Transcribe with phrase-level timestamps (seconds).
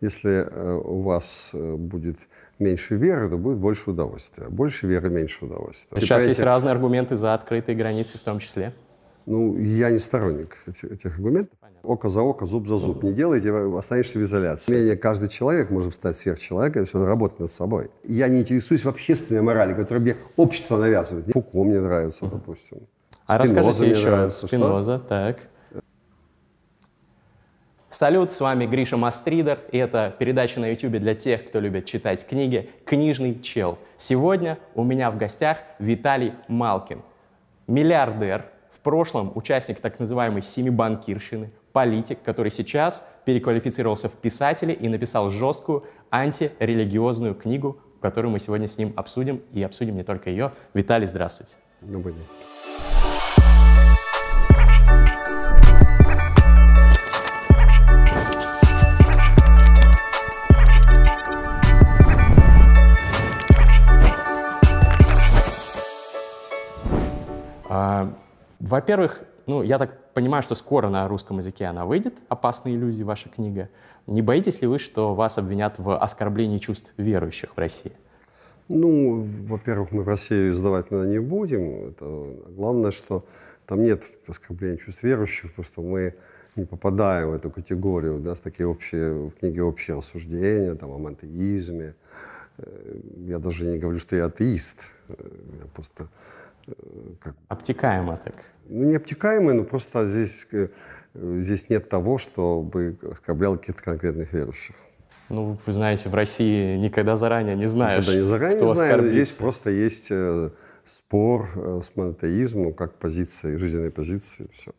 [0.00, 2.18] если э, у вас э, будет
[2.58, 4.48] меньше веры, то будет больше удовольствия.
[4.48, 6.00] Больше веры, меньше удовольствия.
[6.00, 8.72] Сейчас есть разные аргументы за открытые границы в том числе.
[9.24, 11.58] Ну, я не сторонник этих, этих аргументов.
[11.60, 11.90] Понятно.
[11.90, 13.02] Око за око, зуб за зуб.
[13.02, 14.72] Не делайте, останешься в изоляции.
[14.72, 17.90] Менее каждый человек может стать сверхчеловеком, если он работает над собой.
[18.04, 21.26] Я не интересуюсь в общественной морали, которую мне общество навязывает.
[21.32, 22.86] Фуко мне нравится, допустим.
[23.26, 24.46] А расскажите еще, нравится.
[24.46, 25.08] Спиноза, что?
[25.08, 25.38] так.
[27.98, 32.26] Салют, с вами Гриша Мастридер, и это передача на YouTube для тех, кто любит читать
[32.26, 33.78] книги «Книжный чел».
[33.96, 37.00] Сегодня у меня в гостях Виталий Малкин,
[37.66, 45.30] миллиардер, в прошлом участник так называемой «семибанкирщины», политик, который сейчас переквалифицировался в писателя и написал
[45.30, 50.52] жесткую антирелигиозную книгу, которую мы сегодня с ним обсудим, и обсудим не только ее.
[50.74, 51.56] Виталий, здравствуйте.
[51.80, 52.55] Добрый день.
[68.58, 73.28] Во-первых, ну, я так понимаю, что скоро на русском языке она выйдет, «Опасные иллюзии», ваша
[73.28, 73.68] книга.
[74.06, 77.92] Не боитесь ли вы, что вас обвинят в оскорблении чувств верующих в России?
[78.68, 81.90] Ну, во-первых, мы в России издавать наверное, не будем.
[81.90, 82.06] Это
[82.48, 83.24] главное, что
[83.66, 86.14] там нет оскорбления чувств верующих, просто мы
[86.56, 88.16] не попадаем в эту категорию.
[88.16, 91.94] У нас такие общие, в книге общие рассуждения там, о монотеизме.
[92.58, 94.80] Э, я даже не говорю, что я атеист.
[95.08, 95.14] Э,
[95.60, 96.08] я просто
[97.20, 97.34] как...
[97.48, 98.34] Обтекаемо так.
[98.68, 100.68] Ну, не обтекаемо, но просто здесь, э,
[101.14, 104.74] здесь нет того, чтобы оскорблял каких-то конкретных верующих.
[105.28, 109.08] Ну, вы знаете, в России никогда заранее не знаешь, Никогда не заранее кто не знаю,
[109.10, 110.50] здесь просто есть э,
[110.84, 114.72] спор э, с монотеизмом, как позиция, жизненной позиции, все.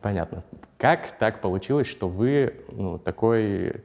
[0.00, 0.44] Понятно.
[0.76, 3.84] Как так получилось, что вы, ну, такое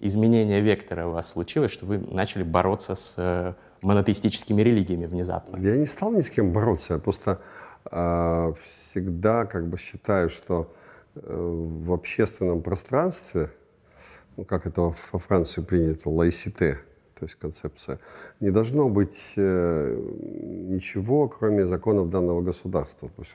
[0.00, 5.56] изменение вектора у вас случилось, что вы начали бороться с монотеистическими религиями внезапно?
[5.58, 7.40] Я не стал ни с кем бороться, я просто
[7.90, 10.72] э, всегда как бы считаю, что
[11.14, 11.20] э,
[11.84, 13.50] в общественном пространстве,
[14.36, 16.78] ну, как это во Франции принято, лайсите,
[17.18, 17.98] то есть концепция,
[18.40, 19.96] не должно быть э,
[20.68, 23.08] ничего, кроме законов данного государства.
[23.18, 23.34] есть,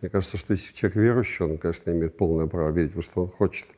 [0.00, 3.28] мне кажется, что если человек верующий, он, конечно, имеет полное право верить во что он
[3.28, 3.68] хочет,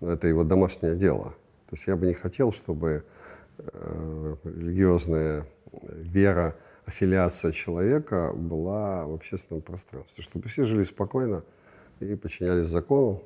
[0.00, 1.34] но это его домашнее дело.
[1.68, 3.17] То есть я бы не хотел, чтобы Э,
[4.44, 5.46] религиозная
[5.82, 11.42] вера, аффилиация человека была в общественном пространстве, чтобы все жили спокойно
[12.00, 13.22] и подчинялись закону,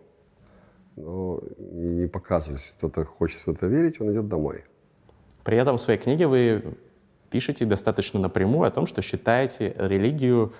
[0.96, 4.64] но не показывали, если кто-то хочет что-то верить, он идет домой.
[5.44, 6.76] При этом в своей книге вы
[7.30, 10.52] пишете достаточно напрямую о том, что считаете религию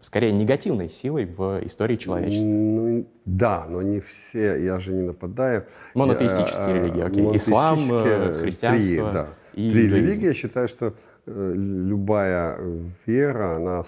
[0.00, 2.48] скорее негативной силой в истории человечества.
[2.48, 5.66] Ну, да, но не все, я же не нападаю.
[5.94, 7.36] Монотеистические я, религии, окей.
[7.36, 9.28] Ислам, э, христианство три, да.
[9.54, 10.06] и Три иудаизм.
[10.06, 10.94] религии, я считаю, что
[11.26, 12.58] э, любая
[13.06, 13.84] вера, она,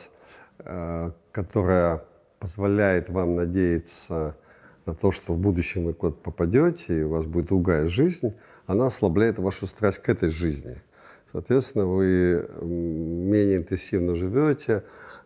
[0.59, 2.05] э, которая
[2.39, 4.37] позволяет вам надеяться
[4.85, 8.35] на то, что в будущем вы куда-то попадете, и у вас будет другая жизнь,
[8.67, 10.77] она ослабляет вашу страсть к этой жизни.
[11.31, 14.83] Соответственно, вы менее интенсивно живете,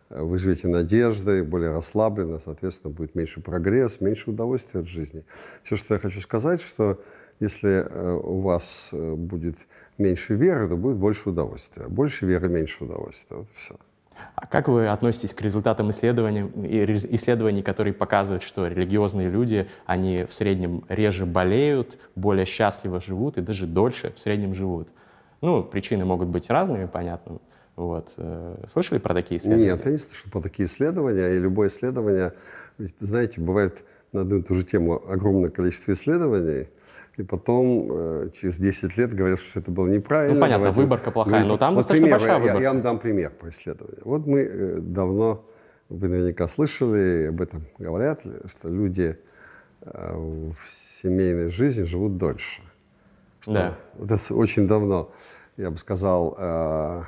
[0.09, 5.23] вы живете надеждой, более расслабленно, соответственно, будет меньше прогресс, меньше удовольствия от жизни.
[5.63, 7.01] Все, что я хочу сказать, что
[7.39, 9.57] если э, у вас э, будет
[9.97, 11.87] меньше веры, то будет больше удовольствия.
[11.87, 13.37] Больше веры, меньше удовольствия.
[13.37, 13.75] Вот и все.
[14.35, 16.49] А как вы относитесь к результатам исследований,
[17.11, 23.41] исследований, которые показывают, что религиозные люди, они в среднем реже болеют, более счастливо живут и
[23.41, 24.89] даже дольше в среднем живут?
[25.41, 27.37] Ну, причины могут быть разными, понятно.
[27.77, 28.13] Вот.
[28.17, 29.71] Э, слышали про такие исследования?
[29.71, 31.35] Нет, я не слышал про такие исследования.
[31.35, 32.33] И любое исследование,
[32.79, 36.69] ведь, знаете, бывает на одну и ту же тему огромное количество исследований,
[37.17, 40.35] и потом э, через 10 лет говорят, что это было неправильно.
[40.35, 40.81] Ну, понятно, давайте...
[40.81, 42.57] выборка плохая, но там вот достаточно пример, большая выборка.
[42.57, 44.01] Я, я вам дам пример по исследованию.
[44.05, 45.45] Вот мы э, давно,
[45.89, 49.19] вы наверняка слышали, об этом говорят, что люди
[49.81, 52.61] э, в семейной жизни живут дольше.
[53.41, 53.77] Что да.
[53.95, 55.11] Вот это очень давно,
[55.57, 57.01] я бы сказал, э,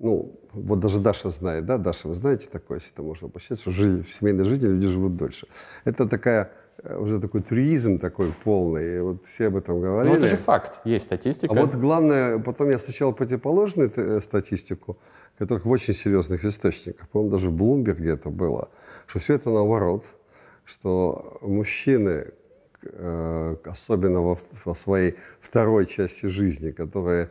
[0.00, 3.70] ну, вот даже Даша знает, да, Даша, вы знаете такое, если это можно посчитать, что
[3.70, 5.46] жизнь, в семейной жизни люди живут дольше.
[5.84, 6.52] Это такая,
[6.82, 10.12] э, уже такой туризм такой полный, и вот все об этом говорили.
[10.12, 11.52] Ну, это же факт, есть статистика.
[11.54, 14.96] А вот главное, потом я встречал противоположную э, статистику,
[15.38, 18.70] которых в очень серьезных источниках, по-моему, даже в Блумберге это было,
[19.06, 20.06] что все это наоборот,
[20.64, 22.28] что мужчины,
[22.82, 27.28] э, особенно во, во своей второй части жизни, которые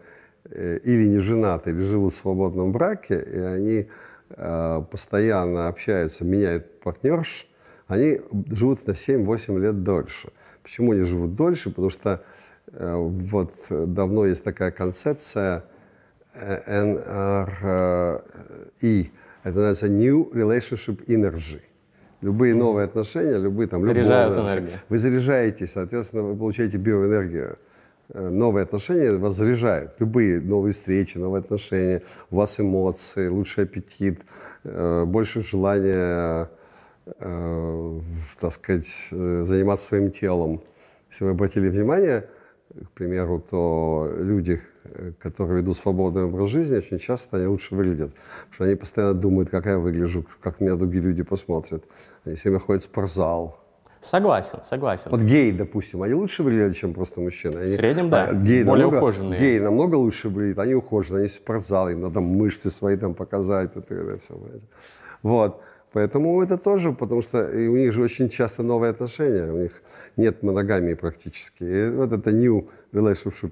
[0.51, 3.88] или не женаты, или живут в свободном браке, и они
[4.30, 7.48] э, постоянно общаются, меняют партнерш,
[7.88, 10.30] они живут на 7-8 лет дольше.
[10.63, 11.69] Почему они живут дольше?
[11.69, 12.24] Потому что
[12.68, 15.63] э, вот давно есть такая концепция
[16.36, 18.22] NRE,
[19.44, 21.62] это называется New Relationship Energy.
[22.22, 23.86] Любые новые отношения, любые там...
[23.86, 24.72] Заряжают энергию.
[24.90, 27.57] Вы заряжаетесь, соответственно, вы получаете биоэнергию.
[28.12, 29.40] Э, новые отношения вас.
[30.00, 32.02] Любые новые встречи, новые отношения,
[32.32, 34.22] у вас эмоции, лучший аппетит,
[34.64, 36.50] э, больше желания,
[37.06, 38.00] э,
[38.42, 40.62] так сказать, заниматься своим телом.
[41.12, 42.28] Если вы обратили внимание,
[42.70, 44.62] к примеру, то люди,
[45.20, 48.12] которые ведут свободный образ жизни, очень часто они лучше выглядят.
[48.14, 51.84] Потому что они постоянно думают, как я выгляжу, как меня другие люди посмотрят.
[52.26, 53.69] Они все время ходят в спортзал.
[54.01, 55.12] Согласен, согласен.
[55.12, 57.57] Вот геи, допустим, они лучше выглядят, чем просто мужчины.
[57.57, 59.40] Они, в среднем, да, а, геи более намного, ухоженные.
[59.40, 63.75] Геи намного лучше выглядят, они ухоженные, они спортзал, им надо мышцы свои там показать.
[63.75, 64.40] Это, это все,
[65.22, 65.62] вот.
[65.92, 69.81] Поэтому это тоже, потому что и у них же очень часто новые отношения, у них
[70.18, 71.63] нет моногамии практически.
[71.63, 73.52] И вот это new relationship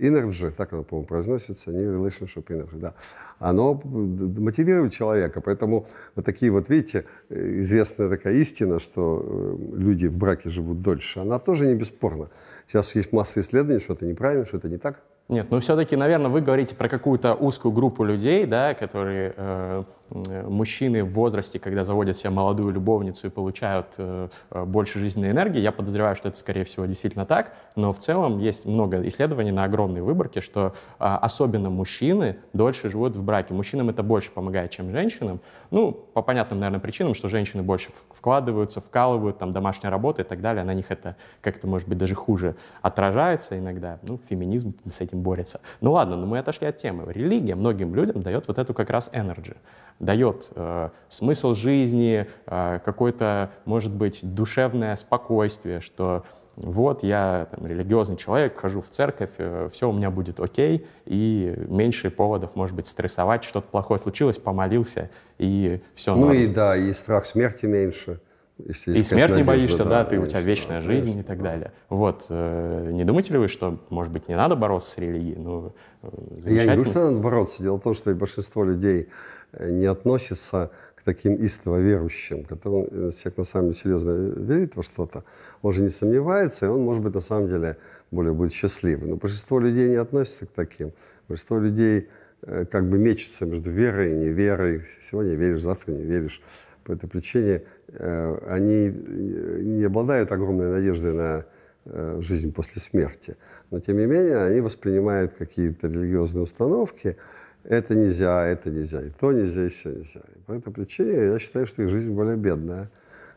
[0.00, 2.94] energy, так оно, по-моему, произносится, new relationship energy, да,
[3.38, 5.40] оно мотивирует человека.
[5.40, 11.20] Поэтому вот такие вот, видите, известная такая истина, что э, люди в браке живут дольше,
[11.20, 12.28] она тоже не бесспорна.
[12.66, 15.02] Сейчас есть масса исследований, что это неправильно, что это не так.
[15.28, 19.84] Нет, ну все-таки, наверное, вы говорите про какую-то узкую группу людей, да, которые э, Э,
[20.10, 25.60] мужчины в возрасте, когда заводят себе молодую любовницу и получают э, э, больше жизненной энергии,
[25.60, 29.64] я подозреваю, что это, скорее всего, действительно так, но в целом есть много исследований на
[29.64, 33.54] огромной выборке, что э, особенно мужчины дольше живут в браке.
[33.54, 35.40] Мужчинам это больше помогает, чем женщинам.
[35.70, 40.40] Ну, по понятным, наверное, причинам, что женщины больше вкладываются, вкалывают, там, домашняя работа и так
[40.40, 43.98] далее, на них это как-то, может быть, даже хуже отражается иногда.
[44.02, 45.60] Ну, феминизм с этим борется.
[45.80, 47.12] Ну ладно, но мы отошли от темы.
[47.12, 49.56] Религия многим людям дает вот эту как раз энергию
[50.00, 56.24] дает э, смысл жизни, э, какое-то, может быть, душевное спокойствие, что
[56.56, 61.54] вот я там, религиозный человек, хожу в церковь, э, все у меня будет окей, и
[61.68, 66.14] меньше поводов, может быть, стрессовать, что-то плохое случилось, помолился, и все.
[66.14, 66.36] Ну норм.
[66.36, 68.20] и да, и страх смерти меньше.
[68.66, 71.20] Если и смерть не боишься, да, да ты, у тебя вечная жизнь конечно.
[71.20, 71.72] и так далее.
[71.88, 75.36] Вот, э, не думаете ли вы, что, может быть, не надо бороться с религией?
[75.36, 75.72] Ну,
[76.02, 76.08] э,
[76.46, 77.62] Я не говорю, что надо бороться.
[77.62, 79.08] Дело в том, что большинство людей
[79.52, 84.82] э, не относится к таким истово верующим, которым человек на самом деле серьезно верит во
[84.82, 85.24] что-то,
[85.62, 87.78] он же не сомневается, и он, может быть, на самом деле
[88.10, 89.10] более будет счастливым.
[89.10, 90.92] Но большинство людей не относится к таким.
[91.26, 92.08] Большинство людей
[92.42, 94.82] как бы мечется между верой и неверой.
[95.02, 96.42] Сегодня веришь, завтра не веришь
[96.84, 97.62] по этой причине
[97.98, 101.44] они не обладают огромной надеждой на
[101.86, 103.36] э, жизнь после смерти.
[103.70, 107.16] Но тем не менее они воспринимают какие-то религиозные установки.
[107.64, 110.20] Это нельзя, это нельзя, и то нельзя, и все нельзя.
[110.34, 112.90] И по этой причине я считаю, что их жизнь более бедная.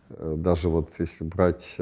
[0.09, 1.77] Э, даже вот если брать,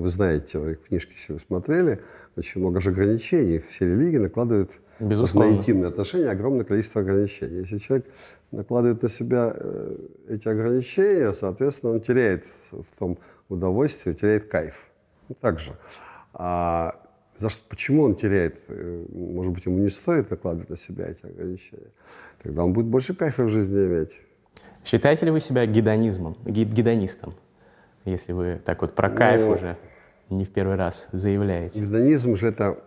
[0.00, 2.00] вы знаете, книжки, если вы смотрели,
[2.36, 3.58] очень много же ограничений.
[3.58, 5.52] Все религии накладывают Безусловно.
[5.52, 7.60] на интимные отношения огромное количество ограничений.
[7.60, 8.06] Если человек
[8.50, 9.96] накладывает на себя э,
[10.28, 14.86] эти ограничения, соответственно, он теряет в том удовольствие, теряет кайф.
[15.28, 15.72] Ну, так же.
[16.34, 17.00] А
[17.38, 18.60] за что, почему он теряет?
[18.68, 21.90] Э, может быть, ему не стоит накладывать на себя эти ограничения.
[22.42, 24.20] Тогда он будет больше кайфа в жизни иметь.
[24.84, 27.34] Считаете ли вы себя гедонизмом, гедонистом,
[28.10, 29.76] если вы так вот про кайф ну, уже
[30.30, 31.80] не в первый раз заявляете?
[31.80, 32.78] Гедонизм же это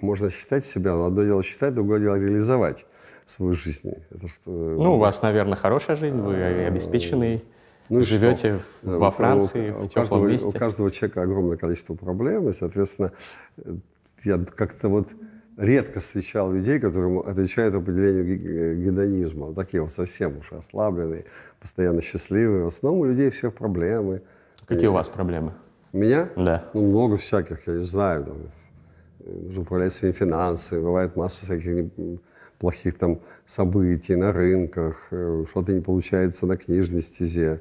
[0.00, 2.86] можно считать себя, но одно дело считать, другое дело реализовать
[3.26, 3.92] свою жизнь.
[4.10, 7.44] Это что, ну, у вас, наверное, хорошая жизнь, вы а, обеспеченный,
[7.88, 10.48] ну живете в, во Франции, у, в теплом каждого, месте.
[10.48, 13.12] У каждого человека огромное количество проблем, и, соответственно,
[14.24, 15.08] я как-то вот
[15.56, 19.52] редко встречал людей, которые отвечают определению гедонизма.
[19.54, 21.24] Такие вот совсем уж ослабленные,
[21.60, 22.64] постоянно счастливые.
[22.64, 24.22] В основном у людей всех проблемы.
[24.68, 24.88] Какие и...
[24.88, 25.52] у вас проблемы?
[25.92, 26.28] Меня?
[26.36, 26.64] Да.
[26.74, 28.24] Ну, много всяких, я не знаю.
[28.24, 28.36] Там,
[29.26, 31.90] нужно управлять своими финансами, бывает масса всяких
[32.58, 37.60] плохих там событий на рынках, э, что-то не получается на книжной стезе.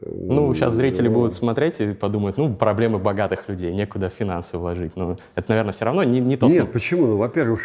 [0.00, 4.94] Ну, сейчас зрители будут смотреть и подумают, ну, проблемы богатых людей, некуда финансы вложить.
[4.94, 6.50] Но это, наверное, все равно не, не тот...
[6.50, 7.06] Нет, почему?
[7.06, 7.60] Ну, во-первых,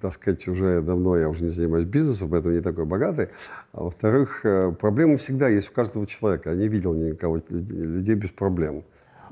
[0.00, 3.28] так сказать, уже давно я уже не занимаюсь бизнесом, поэтому не такой богатый.
[3.72, 6.50] А во-вторых, э, проблемы всегда есть у каждого человека.
[6.50, 8.84] Я не видел никого, людей без проблем.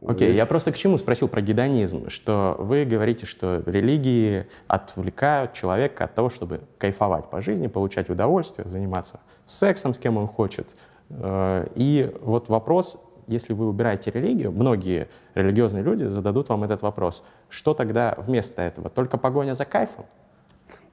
[0.04, 5.52] Окей, okay, я просто к чему спросил про гедонизм, что вы говорите, что религии отвлекают
[5.52, 10.75] человека от того, чтобы кайфовать по жизни, получать удовольствие, заниматься сексом с кем он хочет.
[11.11, 17.25] Э, и вот вопрос, если вы убираете религию, многие религиозные люди зададут вам этот вопрос.
[17.52, 18.88] Что тогда вместо этого?
[18.88, 20.06] Только погоня за кайфом?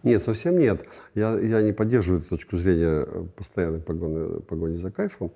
[0.04, 0.86] Нет, совсем нет.
[1.16, 5.32] Я, я не поддерживаю эту точку зрения постоянной погони, погони за кайфом.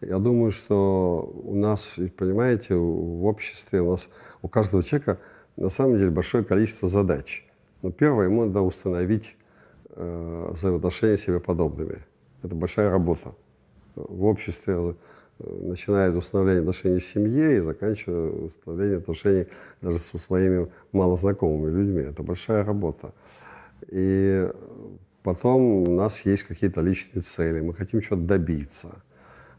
[0.00, 4.08] Я думаю, что у нас, понимаете, в обществе у нас
[4.42, 5.20] у каждого человека
[5.56, 7.46] на самом деле большое количество задач.
[7.82, 9.36] Но первое, ему надо установить
[9.90, 12.02] э, взаимоотношения с себе подобными.
[12.42, 13.36] Это большая работа.
[13.94, 14.94] В обществе, э,
[15.38, 19.46] начиная с установления отношений в семье и заканчивая установлением отношений
[19.80, 22.02] даже со своими малознакомыми людьми.
[22.02, 23.12] Это большая работа.
[23.88, 24.48] И
[25.22, 29.02] потом у нас есть какие-то личные цели, мы хотим чего-то добиться.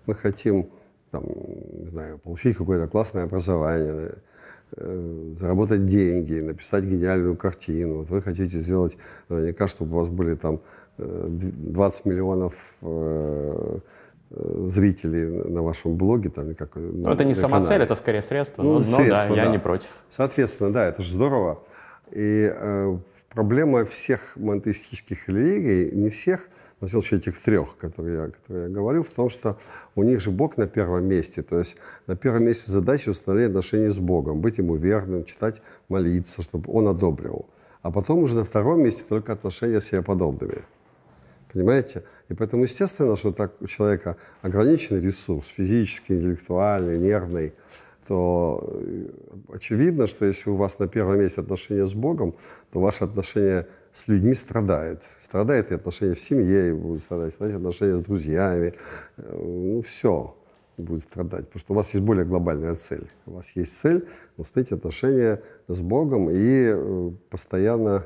[0.06, 0.70] Мы хотим
[1.12, 4.16] там, не знаю, получить какое-то классное образование,
[4.78, 8.00] Э, заработать деньги, написать гениальную картину.
[8.00, 8.98] Вот вы хотите сделать,
[9.30, 10.60] наверняка, чтобы у вас были там
[10.98, 13.80] 20 э, миллионов э,
[14.36, 16.30] зрителей на вашем блоге.
[16.30, 18.64] Там, как, ну, это не самоцель, это скорее средство.
[18.64, 19.90] Ну, но, средство, но да, да, я не против.
[20.10, 21.60] Соответственно, да, это же здорово.
[22.12, 22.98] И э,
[23.30, 26.48] проблема всех монотеистических религий, не всех,
[26.86, 29.58] всяком случае, этих трех, которые я, которые я говорю, в том, что
[29.96, 31.42] у них же Бог на первом месте.
[31.42, 31.78] То есть
[32.08, 36.88] на первом месте задача установления отношений с Богом, быть ему верным, читать, молиться, чтобы он
[36.88, 37.46] одобрил.
[37.82, 40.64] А потом уже на втором месте только отношения с себе подобными.
[41.56, 42.04] Понимаете?
[42.28, 47.54] И поэтому, естественно, что так у человека ограниченный ресурс, физический, интеллектуальный, нервный,
[48.06, 49.08] то э,
[49.54, 52.36] очевидно, что если у вас на первом месте отношения с Богом,
[52.74, 55.04] то ваши отношения с людьми страдают.
[55.22, 58.74] Страдают и отношения в семье, будут страдать, страдать отношения с друзьями.
[59.16, 60.36] Э, ну, все
[60.76, 63.10] будет страдать, потому что у вас есть более глобальная цель.
[63.26, 68.06] У вас есть цель установить отношения с Богом и э, постоянно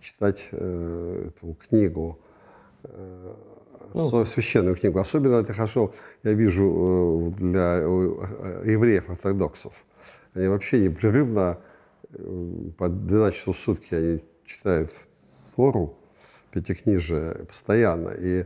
[0.00, 2.18] читать э, эту книгу
[3.96, 4.98] ну, священную книгу.
[4.98, 9.84] Особенно это хорошо, я вижу, э, для э, евреев-ортодоксов.
[10.34, 11.58] Они вообще непрерывно
[12.10, 14.92] э, по 12 часов в сутки они читают
[15.54, 15.96] Тору,
[16.50, 18.10] пятикнижие, постоянно.
[18.10, 18.44] И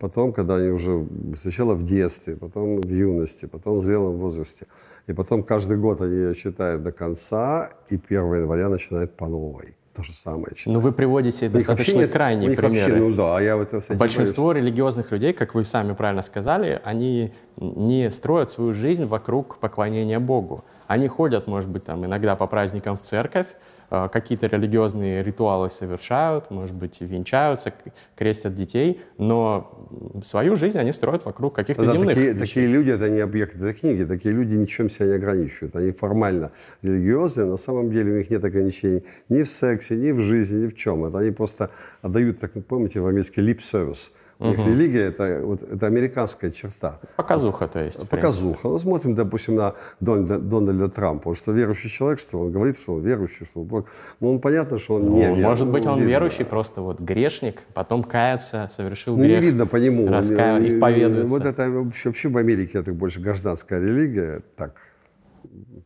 [0.00, 1.06] потом, когда они уже
[1.36, 4.66] сначала в детстве, потом в юности, потом в зрелом возрасте,
[5.06, 9.76] и потом каждый год они ее читают до конца, и 1 января начинают по новой
[9.94, 10.54] то же самое.
[10.66, 12.92] Но ну, вы приводите достаточно нет, крайние примеры.
[12.92, 14.64] Вообще, ну да, я в этом Большинство боюсь.
[14.64, 20.64] религиозных людей, как вы сами правильно сказали, они не строят свою жизнь вокруг поклонения Богу.
[20.86, 23.46] Они ходят, может быть, там иногда по праздникам в церковь,
[23.90, 27.74] какие-то религиозные ритуалы совершают, может быть, венчаются,
[28.16, 29.88] крестят детей, но
[30.22, 33.74] свою жизнь они строят вокруг каких-то да, земных такие, такие люди— это не объекты этой
[33.74, 35.74] книги, такие люди ничем себя не ограничивают.
[35.74, 40.20] Они формально религиозные, на самом деле у них нет ограничений ни в сексе, ни в
[40.20, 41.04] жизни, ни в чем.
[41.04, 41.70] Это они просто
[42.00, 44.64] отдают, так помните, в английский lip service— угу.
[44.64, 46.98] религия это, вот, это американская черта.
[47.16, 48.08] Показуха, то есть.
[48.08, 48.68] Показуха.
[48.68, 53.02] Ну, смотрим, допустим, на Дональда, Дональда Трампа, что верующий человек, что он говорит, что он
[53.02, 53.86] верующий, что он Бог.
[54.20, 55.44] Ну, он понятно, что он ну, не верующий.
[55.44, 56.10] Может быть, он видно.
[56.10, 59.40] верующий, просто вот грешник, потом кается, совершил ну, грех.
[59.40, 60.08] не видно по нему.
[60.08, 60.62] Раскаив...
[60.62, 61.28] И исповедуется.
[61.28, 64.40] Вот это вообще, вообще в Америке это больше гражданская религия.
[64.56, 64.74] Так,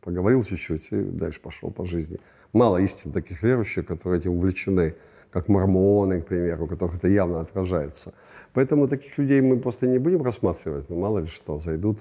[0.01, 2.19] поговорил чуть-чуть и дальше пошел по жизни.
[2.53, 4.95] Мало истин таких верующих, которые этим увлечены
[5.35, 8.13] как мормоны, к примеру, у которых это явно отражается.
[8.53, 11.97] Поэтому таких людей мы просто не будем рассматривать, но мало ли что, зайдут,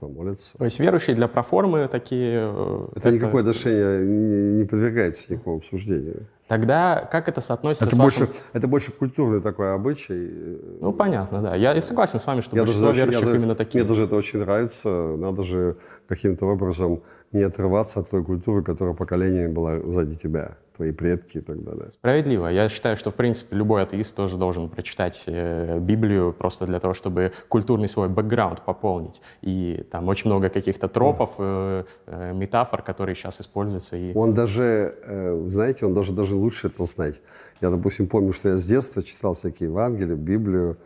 [0.00, 0.56] помолятся.
[0.56, 2.50] То есть верующие для проформы такие...
[2.50, 3.10] Э, это, это...
[3.10, 6.28] никакое отношение не, не подвергается никакому обсуждению.
[6.48, 8.34] Тогда как это соотносится это с больше, вашим...
[8.54, 10.58] Это больше культурный такой обычай.
[10.80, 11.56] Ну, понятно, да.
[11.56, 13.84] Я и согласен с вами, что я большинство даже, верующих я, именно такие.
[13.84, 14.88] Мне даже это очень нравится.
[14.88, 15.76] Надо же
[16.08, 21.40] каким-то образом не отрываться от той культуры, которая поколениями была сзади тебя твои предки и
[21.40, 21.90] так далее.
[21.90, 22.48] Справедливо.
[22.48, 26.92] Я считаю, что, в принципе, любой атеист тоже должен прочитать э, Библию просто для того,
[26.92, 29.22] чтобы культурный свой бэкграунд пополнить.
[29.40, 33.96] И там очень много каких-то тропов, э, э, метафор, которые сейчас используются.
[33.96, 34.14] И...
[34.14, 37.20] Он даже, э, знаете, он даже, даже лучше это знать.
[37.62, 40.76] Я, допустим, помню, что я с детства читал всякие Евангелия, Библию,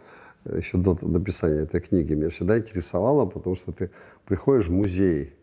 [0.45, 2.15] еще до написания этой книги.
[2.15, 3.91] Меня всегда интересовало, потому что ты
[4.27, 5.35] приходишь в музей,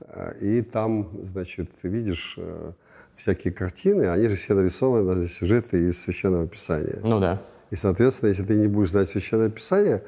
[0.00, 2.72] э, и там, значит, ты видишь э,
[3.16, 7.00] всякие картины, они же все нарисованы, сюжеты из Священного Писания.
[7.02, 7.40] Ну да.
[7.70, 10.02] И, соответственно, если ты не будешь знать Священное Писание,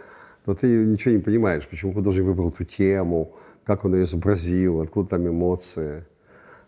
[0.45, 5.11] то ты ничего не понимаешь, почему художник выбрал эту тему, как он ее изобразил, откуда
[5.11, 6.05] там эмоции.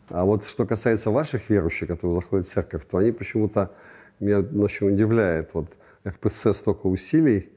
[0.09, 3.71] А вот что касается ваших верующих, которые заходят в церковь, то они почему-то,
[4.21, 5.69] меня очень удивляет, вот
[6.07, 7.51] РПЦ столько усилий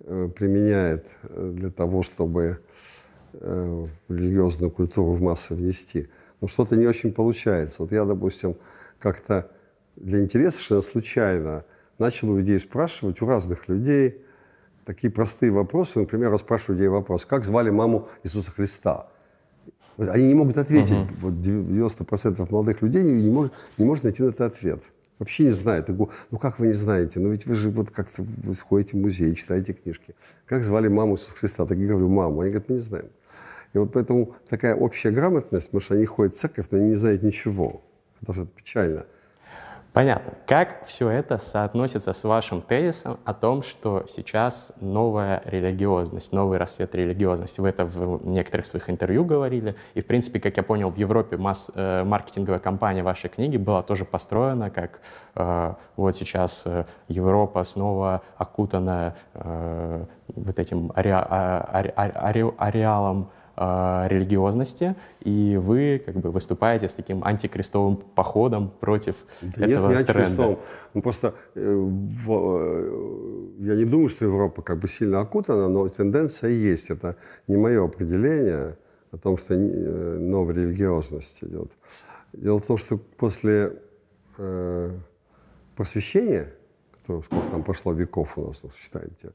[0.00, 2.58] э, применяет э, для того, чтобы
[3.32, 6.08] э, религиозную культуру в массы внести
[6.40, 7.82] но что-то не очень получается.
[7.82, 8.56] Вот я, допустим,
[8.98, 9.50] как-то
[9.96, 11.64] для интереса совершенно случайно
[11.98, 14.22] начал у людей спрашивать, у разных людей,
[14.84, 15.98] такие простые вопросы.
[15.98, 19.08] Например, я спрашиваю людей вопрос, как звали маму Иисуса Христа?
[19.96, 20.90] Они не могут ответить.
[20.90, 21.08] Uh-huh.
[21.20, 24.82] Вот 90% молодых людей не может, не может найти на это ответ.
[25.18, 25.88] Вообще не знает.
[25.88, 27.20] Я говорю, ну как вы не знаете?
[27.20, 28.24] Ну ведь вы же вот как-то
[28.68, 30.14] ходите в музей, читаете книжки.
[30.44, 31.66] Как звали маму Иисуса Христа?
[31.66, 32.40] Так я говорю, маму.
[32.40, 33.08] Они говорят, мы не знаем.
[33.72, 36.96] И вот поэтому такая общая грамотность, потому что они ходят в церковь, но они не
[36.96, 37.82] знают ничего.
[38.22, 39.06] Это же печально.
[39.96, 40.34] Понятно.
[40.46, 46.94] Как все это соотносится с вашим тезисом о том, что сейчас новая религиозность, новый рассвет
[46.94, 47.62] религиозности?
[47.62, 49.74] Вы это в некоторых своих интервью говорили.
[49.94, 53.82] И, в принципе, как я понял, в Европе масс, э, маркетинговая кампания вашей книги была
[53.82, 55.00] тоже построена, как
[55.34, 64.06] э, вот сейчас э, Европа снова окутана э, вот этим аре, аре, аре, ареалом э,
[64.08, 70.04] религиозности, и вы как бы выступаете с таким антикрестовым походом против да этого нет, не
[70.04, 70.20] тренда.
[70.20, 70.58] антикрестовым.
[70.94, 75.88] Ну, просто э, в, э, я не думаю, что Европа как бы сильно окутана, но
[75.88, 76.90] тенденция есть.
[76.90, 77.16] Это
[77.48, 78.76] не мое определение
[79.10, 81.72] о том, что э, новая религиозность идет.
[82.32, 83.80] Дело в том, что после
[84.38, 84.90] э,
[85.74, 86.52] просвещения,
[86.92, 89.32] которое сколько там прошло веков у нас, ну, считаете,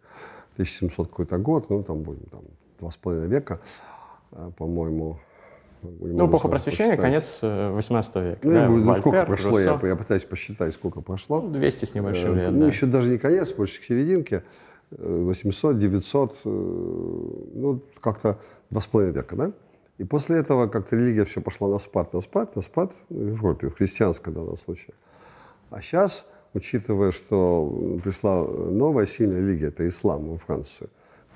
[0.53, 2.41] 1700 какой-то год, ну там будем там
[2.79, 4.00] два с половиной века, э,
[4.57, 5.19] по-моему,
[5.81, 8.39] ну, эпоха просвещения, конец 18 века.
[8.43, 11.41] Ну, да, ну сколько прошло, я, я пытаюсь посчитать, сколько прошло.
[11.41, 12.67] 200 с небольшим лет, Ну, да.
[12.67, 14.43] еще даже не конец, больше к серединке.
[14.91, 19.51] 800, 900, ну, как-то два с половиной века, да?
[19.97, 23.69] И после этого как-то религия все пошла на спад, на спад, на спад в Европе,
[23.69, 24.95] в христианской в данном случае.
[25.69, 30.89] А сейчас, учитывая, что пришла новая сильная религия, это ислам во Францию,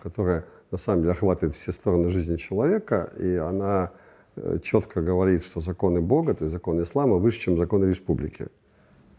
[0.04, 3.92] которая на самом деле охватывает все стороны жизни человека, и она
[4.62, 8.48] четко говорит, что законы Бога, то есть законы ислама, выше, чем законы республики.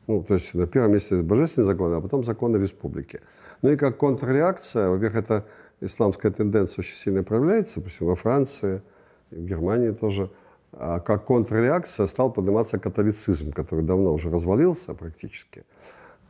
[0.06, 3.20] Ну, то есть на первом месте божественные законы, а потом законы республики.
[3.62, 5.44] Ну и как контрреакция, во-первых, эта
[5.80, 8.82] исламская тенденция очень сильно проявляется, допустим, во Франции,
[9.30, 10.30] в Германии тоже.
[10.72, 15.64] А как контрреакция стал подниматься католицизм, который давно уже развалился практически.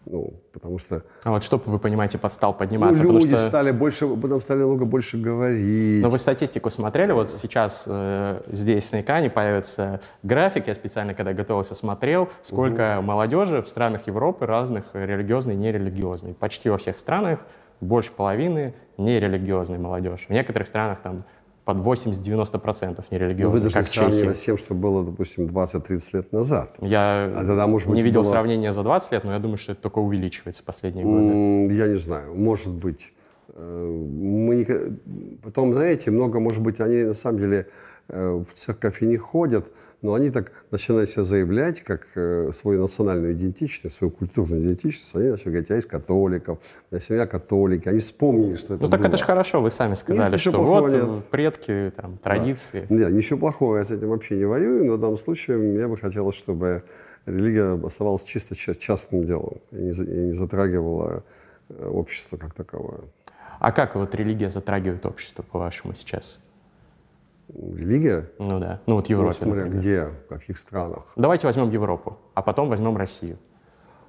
[0.07, 1.03] Ну, потому что...
[1.25, 3.03] А вот что вы понимаете, под стал подниматься?
[3.03, 3.49] Ну, люди что...
[3.49, 6.01] стали больше, потом стали много больше говорить.
[6.01, 7.11] Но вы статистику смотрели?
[7.11, 10.69] Вот сейчас э, здесь на экране появится график.
[10.69, 13.07] Я специально, когда готовился, смотрел, сколько угу.
[13.07, 16.35] молодежи в странах Европы разных, религиозной и нерелигиозной.
[16.35, 17.41] Почти во всех странах
[17.81, 20.27] больше половины нерелигиозной молодежи.
[20.29, 21.25] В некоторых странах там
[21.67, 26.77] под 80-90% нерелигиозных, вы как сравнивать с тем, что было, допустим, 20-30 лет назад.
[26.81, 28.31] Я а тогда, может быть, не видел было...
[28.31, 31.75] сравнения за 20 лет, но я думаю, что это только увеличивается последние годы.
[31.75, 33.13] Я не знаю, может быть.
[33.57, 34.65] Мы...
[35.43, 37.67] Потом, знаете, много, может быть, они на самом деле
[38.09, 43.33] в церковь и не ходят, но они так начинают себя заявлять, как э, свою национальную
[43.33, 45.15] идентичность, свою культурную идентичность.
[45.17, 46.59] Они начали говорить, я из католиков,
[46.91, 47.89] я семья католики.
[47.89, 49.09] Они вспомнили, что это Ну так было.
[49.09, 51.27] это же хорошо, вы сами сказали, Нет, что вот нет.
[51.31, 52.87] предки, там, традиции.
[52.89, 52.95] Да.
[52.95, 55.97] Нет, ничего плохого, я с этим вообще не воюю, но в данном случае мне бы
[55.97, 56.85] хотелось, чтобы
[57.27, 61.25] религия оставалась чисто частным делом и не, и не затрагивала
[61.69, 63.01] э, общество как таковое.
[63.59, 66.39] А как вот религия затрагивает общество, по-вашему, сейчас?
[67.49, 68.31] Религия?
[68.39, 68.81] Ну да.
[68.87, 69.35] Ну вот Европа.
[69.41, 71.13] Ну, смотря где, в каких странах.
[71.17, 73.39] Давайте возьмем Европу, а потом возьмем Россию.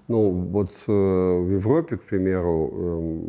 [0.08, 2.72] Ну вот э, в Европе, к примеру,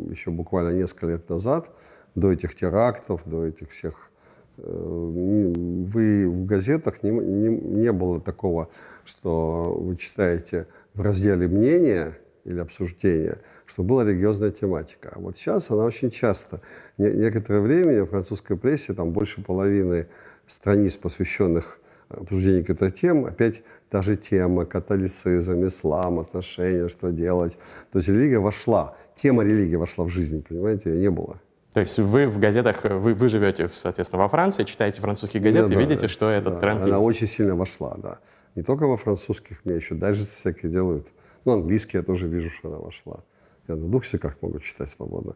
[0.07, 1.69] э, еще буквально несколько лет назад,
[2.15, 4.09] до этих терактов, до этих всех,
[4.57, 8.69] э, вы в газетах не, не, не было такого,
[9.03, 12.17] что вы читаете в разделе мнения
[12.49, 15.13] или обсуждения, что была религиозная тематика.
[15.15, 16.61] А вот сейчас она очень часто.
[16.97, 20.07] Не, некоторое время в французской прессе там больше половины
[20.45, 27.57] страниц, посвященных обсуждению каких-то тем, опять даже тема католицизм, ислам, отношения, что делать.
[27.91, 31.39] То есть религия вошла, тема религии вошла в жизнь, понимаете, ее не было.
[31.73, 35.75] То есть вы в газетах, вы, вы живете, соответственно, во Франции, читаете французские газеты да,
[35.75, 37.07] и видите, что этот да, тренд Она есть.
[37.07, 38.17] очень сильно вошла, да.
[38.55, 41.07] Не только во французских, мне еще даже всякие делают.
[41.45, 43.23] Ну, английский я тоже вижу, что она вошла.
[43.67, 45.35] Я на двух языках могу читать свободно.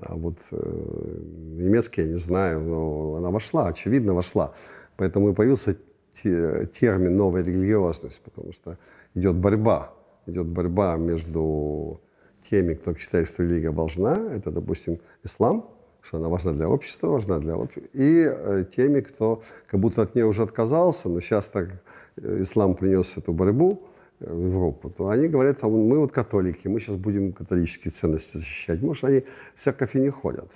[0.00, 1.20] А вот э,
[1.56, 4.54] немецкий я не знаю, но она вошла, очевидно вошла.
[4.96, 5.76] Поэтому и появился
[6.12, 8.78] те, термин «новая религиозность», потому что
[9.14, 9.92] идет борьба.
[10.26, 12.00] Идет борьба между
[12.42, 15.68] теми, кто считает, что религия важна, это, допустим, ислам,
[16.00, 20.14] что она важна для общества, важна для общества, и э, теми, кто как будто от
[20.14, 21.68] нее уже отказался, но сейчас так
[22.16, 23.82] э, ислам принес эту борьбу,
[24.20, 28.82] в Европу, то они говорят, а мы вот католики, мы сейчас будем католические ценности защищать.
[28.82, 30.50] Может, они в церковь и не ходят,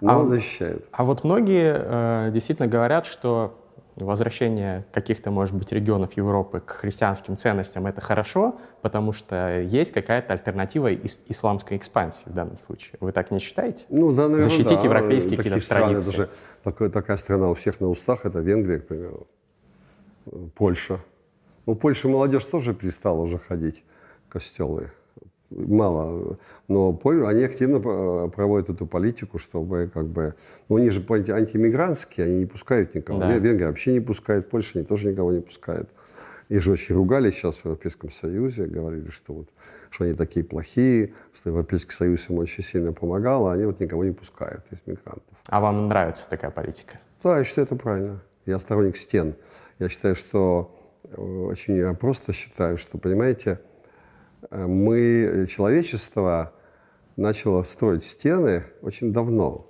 [0.00, 0.84] но а, защищают.
[0.90, 3.58] А вот многие э, действительно говорят, что
[3.96, 10.32] возвращение каких-то, может быть, регионов Европы к христианским ценностям— это хорошо, потому что есть какая-то
[10.32, 12.96] альтернатива ис- исламской экспансии в данном случае.
[13.00, 13.84] Вы так не считаете?
[13.90, 14.84] Ну, да, наверное, Защитить да.
[14.84, 16.10] европейские Такие какие-то страны, традиции.
[16.10, 16.30] Даже
[16.62, 19.26] такая, такая страна у всех на устах— это Венгрия, к примеру,
[20.54, 21.00] Польша.
[21.66, 23.84] Ну, Польша молодежь тоже перестала уже ходить
[24.28, 24.90] костелы.
[25.50, 26.38] Мало.
[26.68, 27.78] Но они активно
[28.28, 30.34] проводят эту политику, чтобы как бы...
[30.68, 33.20] Ну, они же антииммигрантские, они не пускают никого.
[33.20, 33.38] Да.
[33.38, 35.90] Венгрия вообще не пускает, Польша они тоже никого не пускают.
[36.48, 39.48] Их же очень ругали сейчас в Европейском Союзе, говорили, что, вот,
[39.90, 44.04] что они такие плохие, что Европейский Союз им очень сильно помогал, а они вот никого
[44.04, 45.34] не пускают из мигрантов.
[45.48, 46.98] А вам нравится такая политика?
[47.22, 48.22] Да, я считаю, это правильно.
[48.44, 49.34] Я сторонник стен.
[49.78, 50.81] Я считаю, что э,
[51.16, 53.60] очень просто считаю, что, понимаете,
[54.50, 56.52] э, мы, человечество
[57.16, 59.66] начало строить стены очень давно.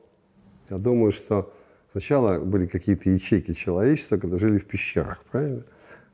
[0.70, 1.52] Я думаю, что
[1.92, 5.64] сначала были какие-то ячейки человечества, когда жили в пещерах, правильно?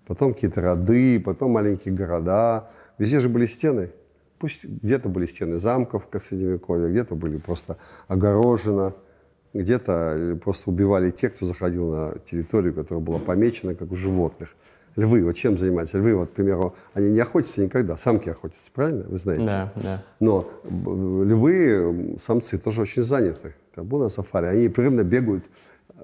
[0.06, 2.70] Потом какие-то роды, потом маленькие города.
[2.96, 3.90] Везде же были стены.
[4.38, 8.94] Пусть где-то были стены замков в Средневековье, где-то были просто огорожено
[9.54, 14.54] где-то просто убивали тех, кто заходил на территорию, которая была помечена, как у животных.
[14.98, 15.96] Львы, вот чем занимаются?
[15.98, 19.04] Львы, вот, к примеру, они не охотятся никогда, самки охотятся, правильно?
[19.08, 19.44] Вы знаете?
[19.44, 20.02] Да, да.
[20.18, 23.54] Но львы, самцы, тоже очень заняты.
[23.76, 25.44] Там был на сафари, они непрерывно бегают,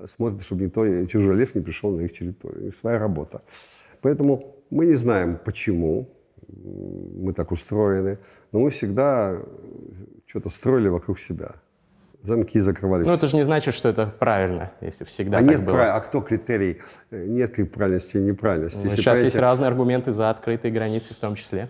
[0.07, 2.73] смотрят, чтобы никто, чужой лев не пришел на их территорию.
[2.73, 3.43] Своя работа.
[4.01, 6.09] Поэтому мы не знаем, почему
[6.47, 8.19] мы так устроены,
[8.53, 9.41] но мы всегда
[10.27, 11.57] что-то строили вокруг себя
[12.25, 13.07] замки закрывались.
[13.07, 15.75] Ну, это же не значит, что это правильно, если всегда а так нет было.
[15.75, 15.97] Прав...
[15.97, 16.81] А кто критерий?
[17.11, 18.85] Нет правильности и неправильности.
[18.85, 21.69] Ну, сейчас есть разные аргументы за открытые границы в том числе.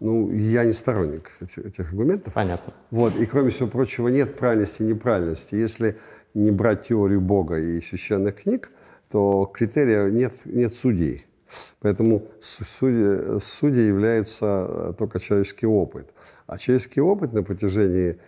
[0.00, 2.34] Ну, я не сторонник этих, этих аргументов.
[2.34, 2.72] Понятно.
[2.90, 5.54] Вот, и кроме всего прочего, нет правильности и неправильности.
[5.54, 5.96] Если
[6.34, 8.70] не брать теорию Бога и священных книг,
[9.12, 11.24] то критерия нет, нет судей.
[11.80, 16.10] Поэтому судьей, судьей является только человеческий опыт.
[16.46, 18.18] А человеческий опыт на протяжении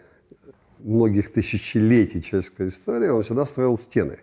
[0.85, 4.19] многих тысячелетий человеческой истории, он всегда строил стены.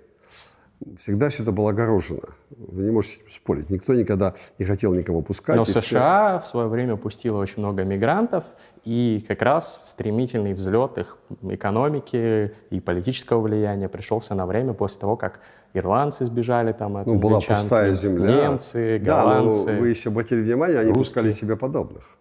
[0.97, 2.30] Всегда все это было огорожено.
[2.50, 3.69] Вы не можете спорить.
[3.69, 5.56] Никто никогда не хотел никого пускать.
[5.56, 6.45] Но США все...
[6.45, 8.45] в свое время пустило очень много мигрантов,
[8.84, 15.17] и как раз стремительный взлет их экономики и политического влияния пришелся на время после того,
[15.17, 15.41] как
[15.74, 18.47] ирландцы сбежали там от Ну, была пустая земля.
[18.47, 19.65] Немцы, голландцы.
[19.65, 21.04] Да, но вы еще обратили внимание, они русские.
[21.04, 22.17] пускали себе подобных.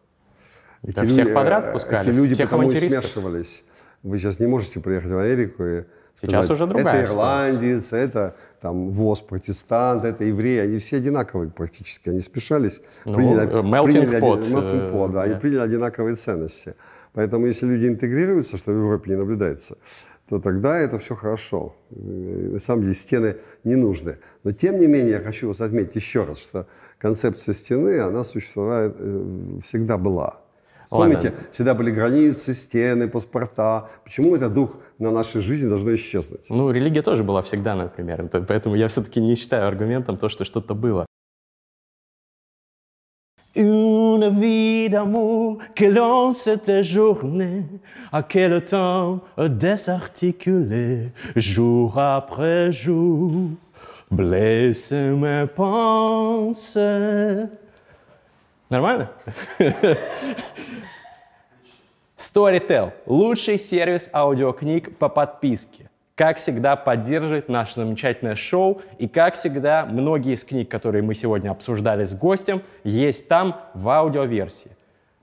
[0.82, 2.10] Да эти всех люди, подряд пускали.
[2.10, 3.64] Эти люди всех потому и смешивались.
[4.02, 5.84] Вы сейчас не можете приехать в Америку и
[6.20, 8.04] Сейчас сказать, уже другая Это ирландец, ситуация.
[8.04, 10.58] это там ВОЗ протестант, это евреи.
[10.58, 12.10] Они все одинаковые практически.
[12.10, 12.80] Они смешались.
[13.06, 14.40] Ну, приняли, melting pot.
[14.40, 15.30] Melting pot, да, yeah.
[15.30, 16.74] они приняли одинаковые ценности.
[17.14, 19.78] Поэтому если люди интегрируются, что в Европе не наблюдается,
[20.28, 21.74] то тогда это все хорошо.
[21.90, 24.18] На самом деле стены не нужны.
[24.44, 26.66] Но тем не менее я хочу вас отметить еще раз, что
[26.98, 30.40] концепция стены, она существовала, э, всегда была.
[30.90, 31.46] Вспомните, Ладно.
[31.52, 33.88] всегда были границы, стены, паспорта.
[34.02, 36.46] Почему этот дух на нашей жизни должно исчезнуть?
[36.50, 38.28] Ну, религия тоже была всегда, например.
[38.48, 41.06] Поэтому я все-таки не считаю аргументом то, что что-то было.
[43.54, 47.66] Une vie d'amour que l'on s'était journée,
[48.10, 53.50] à quel temps désarticulé, jour après jour,
[54.10, 57.46] blesse mes pensées.
[58.70, 59.10] Нормально?
[62.16, 65.90] Storytel– лучший сервис аудиокниг по подписке.
[66.14, 68.82] Как всегда, поддерживает наше замечательное шоу.
[68.98, 73.88] И, как всегда, многие из книг, которые мы сегодня обсуждали с гостем, есть там в
[73.88, 74.70] аудиоверсии.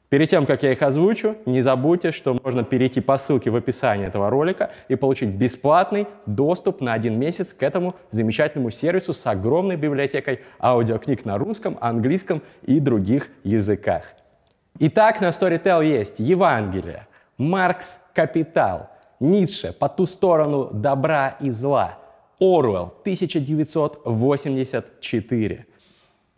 [0.10, 4.08] Перед тем, как я их озвучу, не забудьте, что можно перейти по ссылке в описании
[4.08, 9.76] этого ролика и получить бесплатный доступ на один месяц к этому замечательному сервису с огромной
[9.76, 14.14] библиотекой аудиокниг на русском, английском и других языках.
[14.80, 17.06] Итак, на Storytel есть Евангелие,
[17.38, 18.90] Маркс «Капитал»,
[19.20, 21.98] Ницше «По ту сторону добра и зла»,
[22.40, 25.66] Оруэлл 1984,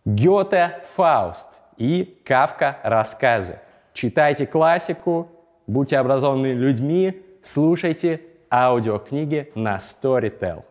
[0.06, 3.58] Гёте «Фауст» и Кавка «Рассказы».
[3.94, 5.28] Читайте классику,
[5.66, 8.20] будьте образованными людьми, слушайте
[8.52, 10.62] аудиокниги на Storytel.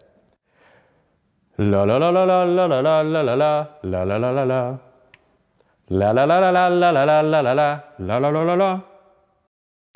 [1.57, 4.79] Ла-ла-ла-ла-ла-ла-ла-ла-ла-ла-ла-ла, ла-ла-ла-ла-ла.
[5.89, 8.83] Ла-ла-ла-ла-ла-ла-ла-ла-ла-ла, ла-ла-ла-ла-ла.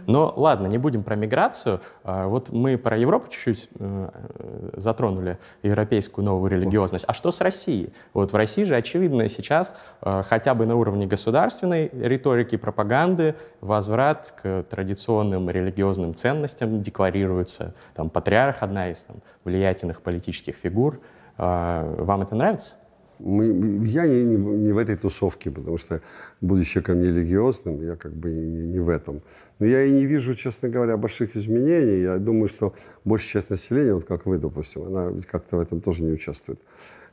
[0.08, 1.82] Но ладно, не будем про миграцию.
[2.04, 4.10] А, вот мы про Европу чуть-чуть э,
[4.74, 7.06] затронули, европейскую новую религиозность.
[7.08, 7.94] А что с Россией?
[8.14, 14.34] Вот в России же, очевидно, сейчас э, хотя бы на уровне государственной риторики пропаганды возврат
[14.42, 17.74] к традиционным религиозным ценностям декларируется.
[17.94, 21.00] Там патриарх одна из там, влиятельных политических фигур.
[21.38, 22.76] А, вам это нравится?
[23.20, 26.02] Мы, я не, не, не в этой тусовке, потому что,
[26.42, 29.22] будучи ко мне религиозным, я как бы не, не в этом.
[29.60, 32.02] Но я и не вижу, честно говоря, больших изменений.
[32.02, 32.74] Я думаю, что
[33.06, 36.60] большая часть населения, вот как вы, допустим, она как-то в этом тоже не участвует.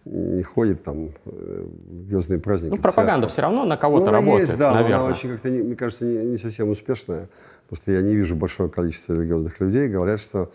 [0.05, 2.75] не ходит там э, религиозные праздники.
[2.75, 5.01] Ну, пропаганда все равно на кого-то ну, работает, есть, да, наверное.
[5.01, 7.29] она очень как-то, мне кажется, не, не совсем успешная,
[7.69, 9.89] потому что я не вижу большое количество религиозных людей.
[9.89, 10.51] Говорят, что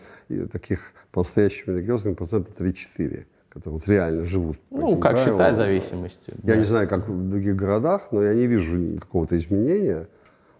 [0.50, 4.58] таких по-настоящему религиозных процентов 3-4 которые вот реально живут.
[4.70, 5.38] Ну, как правилам.
[5.38, 6.34] считать зависимости.
[6.42, 6.56] Я да.
[6.56, 10.08] не знаю, как в других городах, но я не вижу какого-то изменения.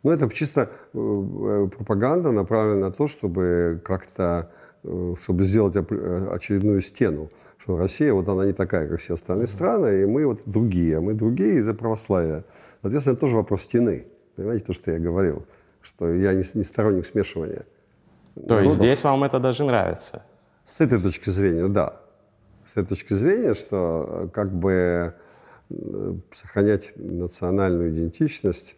[0.03, 4.51] Но это чисто э, э, пропаганда направлена на то, чтобы как-то,
[4.83, 7.31] э, чтобы сделать очередную стену.
[7.59, 11.01] Что Россия, вот она не такая, как все остальные страны, и мы вот другие, а
[11.01, 12.45] мы другие из-за православия.
[12.81, 14.07] Соответственно, это тоже вопрос стены.
[14.37, 15.45] Понимаете, то, что я говорил,
[15.83, 17.67] что я не, не сторонник смешивания.
[18.35, 18.65] То народов.
[18.65, 20.23] есть здесь вам это даже нравится?
[20.65, 22.01] С этой точки зрения, да
[22.67, 25.15] с этой точки зрения, что э, как бы
[25.71, 28.77] э, сохранять национальную идентичность,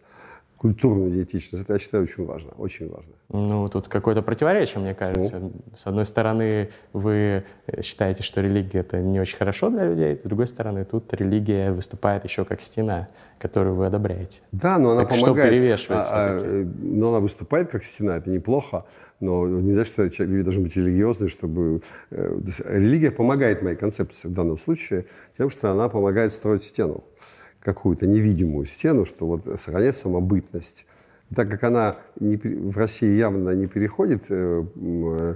[0.59, 3.13] культурную идентичность, это я считаю очень важно, очень важно.
[3.29, 5.39] Ну, тут какое-то противоречие, мне кажется.
[5.39, 5.53] Ну.
[5.73, 7.45] С одной стороны, вы
[7.81, 12.25] считаете, что религия— это не очень хорошо для людей, с другой стороны, тут религия выступает
[12.25, 13.07] еще как стена,
[13.39, 14.41] которую вы одобряете.
[14.51, 15.47] Да, но она так помогает.
[15.47, 18.83] что перевешивает а, а, Но она выступает как стена, это неплохо,
[19.21, 21.81] но нельзя, что люди должны быть религиозны, чтобы...
[22.11, 25.05] Э, религия помогает моей концепции в данном случае
[25.37, 27.05] тем, что она помогает строить стену
[27.59, 30.85] какую-то невидимую стену, что вот сохранять самобытность.
[31.29, 35.35] И так как она не, в России явно не переходит э, э,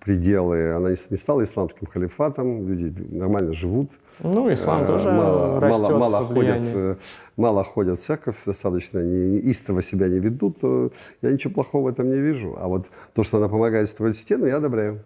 [0.00, 3.90] пределы, она не стала исламским халифатом, люди нормально живут.
[4.22, 6.96] Ну, ислам э, тоже мало, растет мало, мало ходят, э,
[7.36, 10.90] мало ходят в церковь, достаточно не, истово себя не ведут, то
[11.22, 12.56] я ничего плохого в этом не вижу.
[12.58, 15.04] А вот то, что она помогает строить стену, я одобряю.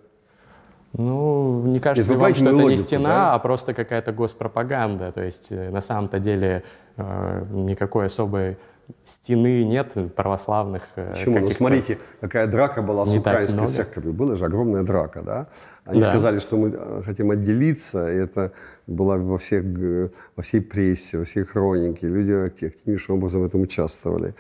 [0.96, 3.34] Ну, мне кажется, Нет, вам, что это не стена, да?
[3.34, 5.10] а просто какая-то госпропаганда.
[5.10, 6.62] То есть э, на самом-то деле
[6.96, 8.58] э, никакой особой
[9.04, 10.82] стены нет православных.
[10.96, 11.38] Э, Почему?
[11.40, 14.12] Ну, смотрите, какая драка была с украинской церковью.
[14.12, 15.46] Была же огромная драка, да?
[15.84, 16.10] Они да.
[16.10, 18.52] сказали, что мы э, хотим отделиться, и это
[18.86, 19.64] было во, всех,
[20.36, 22.06] во всей прессе, во всей хронике.
[22.06, 24.34] Люди активнейшим образом в этом участвовали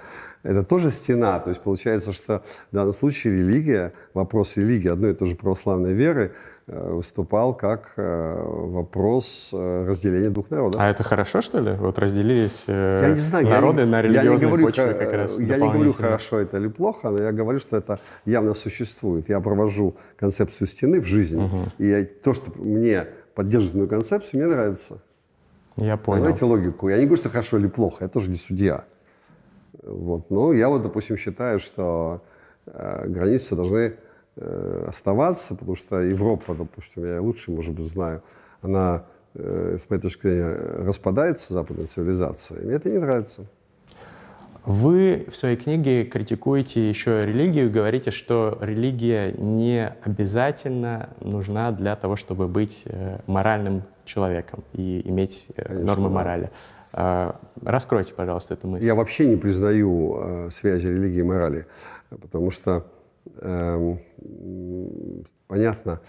[0.44, 1.40] это тоже стена.
[1.40, 5.94] То есть получается, что в данном случае религия, вопрос религии одной и той же православной
[5.94, 6.30] веры э,
[6.66, 10.80] выступал как э, вопрос э, разделения двух народов.
[10.80, 11.72] А это хорошо, что ли?
[11.72, 15.38] Вот разделились я не знаю, народы я, на религиозной я не говорю, почве как раз
[15.38, 19.28] Я не говорю, хорошо это или плохо, но я говорю, что это явно существует.
[19.28, 21.58] Я провожу концепцию стены в жизни, угу.
[21.78, 25.02] и то, что мне поддерживает мою концепцию, мне нравится.
[25.76, 26.22] Я понял.
[26.22, 26.88] Понимаете логику?
[26.88, 28.84] Я не говорю, что хорошо или плохо, я тоже не судья.
[29.82, 30.30] Вот.
[30.30, 32.22] Но я вот, допустим, считаю, что
[32.66, 33.94] э, границы должны э,
[34.36, 38.22] оставаться, потому что Европа, допустим, я лучше, может быть, знаю,
[38.62, 40.54] она, э, с моей точки зрения,
[40.86, 42.60] распадается, западная цивилизация.
[42.60, 43.46] И мне это не нравится.
[44.64, 52.16] Вы в своей книге критикуете еще религию, говорите, что религия не обязательно нужна для того,
[52.16, 56.14] чтобы быть э, моральным человеком и иметь э, Конечно, нормы да.
[56.14, 56.50] морали.
[56.96, 58.86] А, раскройте, пожалуйста, эту мысль.
[58.86, 61.66] Я вообще не признаю э, связи религии и морали,
[62.08, 62.93] потому что э,
[65.46, 66.00] понятно,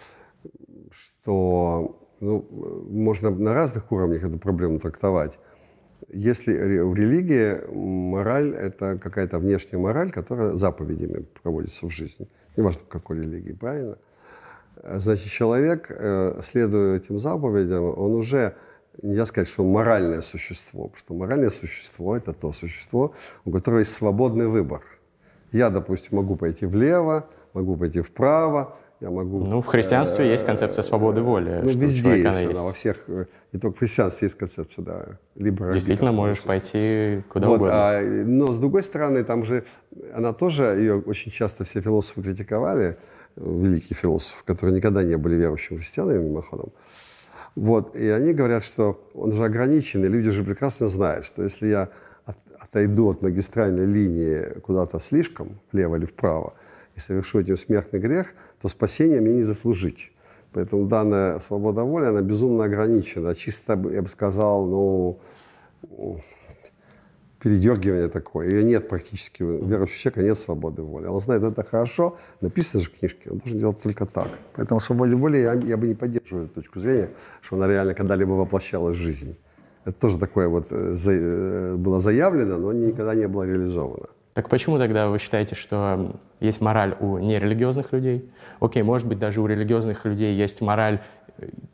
[0.91, 2.47] что ну,
[2.89, 5.39] можно на разных уровнях эту проблему трактовать.
[6.09, 12.27] Если в религии мораль— это какая-то внешняя мораль, которая заповедями проводится в жизни.
[12.57, 13.97] Неважно, в какой религии, правильно?
[14.83, 18.55] Значит, человек, э, следуя этим заповедям, он уже
[19.01, 23.13] нельзя сказать, что он моральное существо, потому что моральное существо— это то существо,
[23.45, 24.83] у которого есть свободный выбор.
[25.55, 29.45] Я, допустим, могу пойти влево, могу пойти вправо, я могу...
[29.45, 31.61] Ну, в христианстве э, есть концепция свободы воли.
[31.63, 32.51] Ну, везде есть, есть.
[32.51, 35.05] Она, во всех, э, не только в христианстве есть концепция, да.
[35.35, 37.73] Либо Действительно, можешь пойти куда вот, угодно.
[37.73, 39.63] А, но, с другой стороны, там же,
[40.13, 42.97] она тоже, ее очень часто все философы критиковали,
[43.37, 46.73] великие философы, которые никогда не были верующими христианами, мимоходом.
[47.55, 51.67] Вот, и они говорят, что он же ограничен, и люди же прекрасно знают, что если
[51.67, 51.89] я
[52.75, 56.53] отойду от магистральной линии куда-то слишком, влево или вправо,
[56.95, 60.11] и совершу этим смертный грех, то спасение мне не заслужить.
[60.51, 63.33] Поэтому данная свобода воли, она безумно ограничена.
[63.33, 65.19] Чисто, я бы сказал, ну,
[67.39, 68.49] передергивание такое.
[68.49, 69.43] Ее нет практически.
[69.43, 71.07] У верующего человека нет свободы воли.
[71.07, 74.27] Он знает, это хорошо, написано же в книжке, он должен делать только так.
[74.55, 77.09] Поэтому свободе воли я, я бы не поддерживаю эту точку зрения,
[77.41, 79.37] что она реально когда-либо воплощалась в жизнь.
[79.85, 84.07] Это тоже такое вот э, за, э, было заявлено, но никогда не было реализовано.
[84.33, 88.29] Так почему тогда вы считаете, что есть мораль у нерелигиозных людей?
[88.59, 90.99] Окей, может быть, даже у религиозных людей есть мораль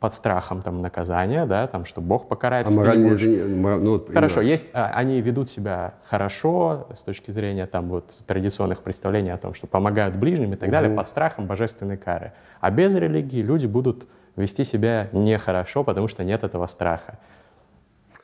[0.00, 2.66] под страхом там, наказания, да, там, что Бог покарает.
[2.66, 3.80] А моральные будешь...
[3.80, 4.50] ну, Хорошо, именно.
[4.50, 9.54] есть, а, они ведут себя хорошо с точки зрения там, вот, традиционных представлений о том,
[9.54, 10.72] что помогают ближним и так угу.
[10.72, 12.32] далее, под страхом божественной кары.
[12.60, 17.18] А без религии люди будут вести себя нехорошо, потому что нет этого страха.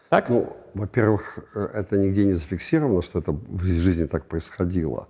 [0.09, 0.31] Так?
[0.31, 5.09] Ну, во-первых, э, это нигде не зафиксировано, что это в жизни так происходило.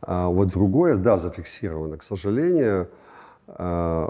[0.00, 1.96] А вот другое, да, зафиксировано.
[1.96, 2.88] К сожалению,
[3.46, 4.08] а,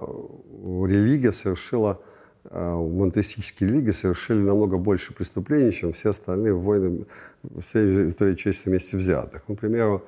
[0.86, 2.00] религия совершила,
[2.44, 7.04] а, монотеистические религии совершили намного больше преступлений, чем все остальные войны,
[7.60, 9.42] все истории человечества вместе взятых.
[9.48, 10.02] Ну, к примеру,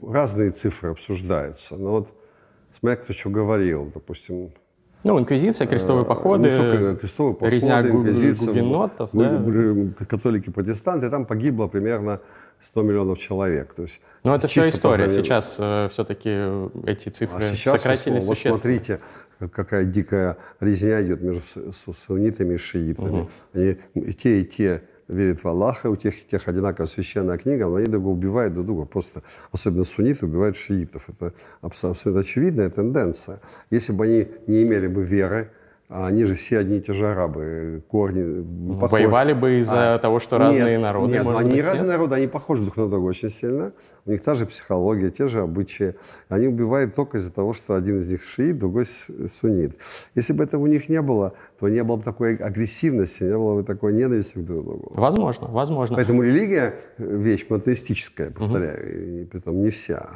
[0.00, 1.76] разные цифры обсуждаются.
[1.76, 2.12] Но вот
[2.78, 4.52] смотря кто что говорил, допустим,
[5.04, 9.42] ну, инквизиция, крестовые походы, не крестовые походы резня гугенотов, да?
[10.06, 12.20] католики, протестанты, там погибло примерно
[12.60, 13.74] 100 миллионов человек.
[13.74, 15.10] То есть, Но это все история.
[15.10, 16.30] Сейчас э, все-таки
[16.86, 18.54] эти цифры а сейчас, сократились вот, существенно.
[18.54, 19.00] смотрите,
[19.52, 23.20] какая дикая резня идет между суннитами и шиитами.
[23.20, 23.30] Угу.
[23.54, 27.66] Они и те, и те верят в Аллаха, у тех и тех одинаковая священная книга,
[27.66, 28.84] но они друг убивают друг друга.
[28.84, 31.08] Просто, особенно сунниты убивают шиитов.
[31.08, 33.40] Это абсолютно очевидная тенденция.
[33.70, 35.50] Если бы они не имели бы веры,
[35.94, 38.42] а они же все одни и те же арабы, корни.
[38.72, 38.92] Подходят.
[38.92, 41.12] Воевали бы из-за а, того, что разные нет, народы.
[41.12, 41.88] Нет, они быть, разные нет?
[41.88, 43.72] народы, они похожи друг на друга очень сильно.
[44.06, 45.94] У них та же психология, те же обычаи.
[46.30, 49.76] Они убивают только из-за того, что один из них шиит, другой суннит.
[50.14, 53.56] Если бы этого у них не было, то не было бы такой агрессивности, не было
[53.56, 54.92] бы такой ненависти к друг другу.
[54.94, 55.96] Возможно, возможно.
[55.96, 58.98] Поэтому религия вещь монотеистическая, повторяю, угу.
[58.98, 60.08] и притом не вся.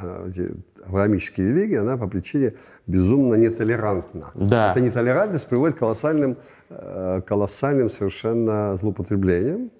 [0.85, 2.53] Авраамические религии, она по причине
[2.85, 4.31] безумно нетолерантна.
[4.35, 4.71] Да.
[4.71, 6.37] Эта нетолерантность приводит к колоссальным,
[6.69, 9.71] э, колоссальным совершенно злоупотреблениям.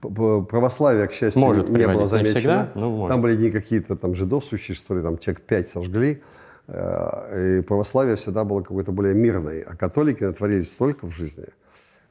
[0.00, 2.34] Православие, к счастью, может не было замечено.
[2.34, 3.14] Не всегда, но может.
[3.14, 6.22] Там были не какие-то там жидовствующие, что ли, там человек пять сожгли.
[6.66, 9.62] Э, и православие всегда было какой-то более мирной.
[9.62, 11.46] А католики натворили столько в жизни–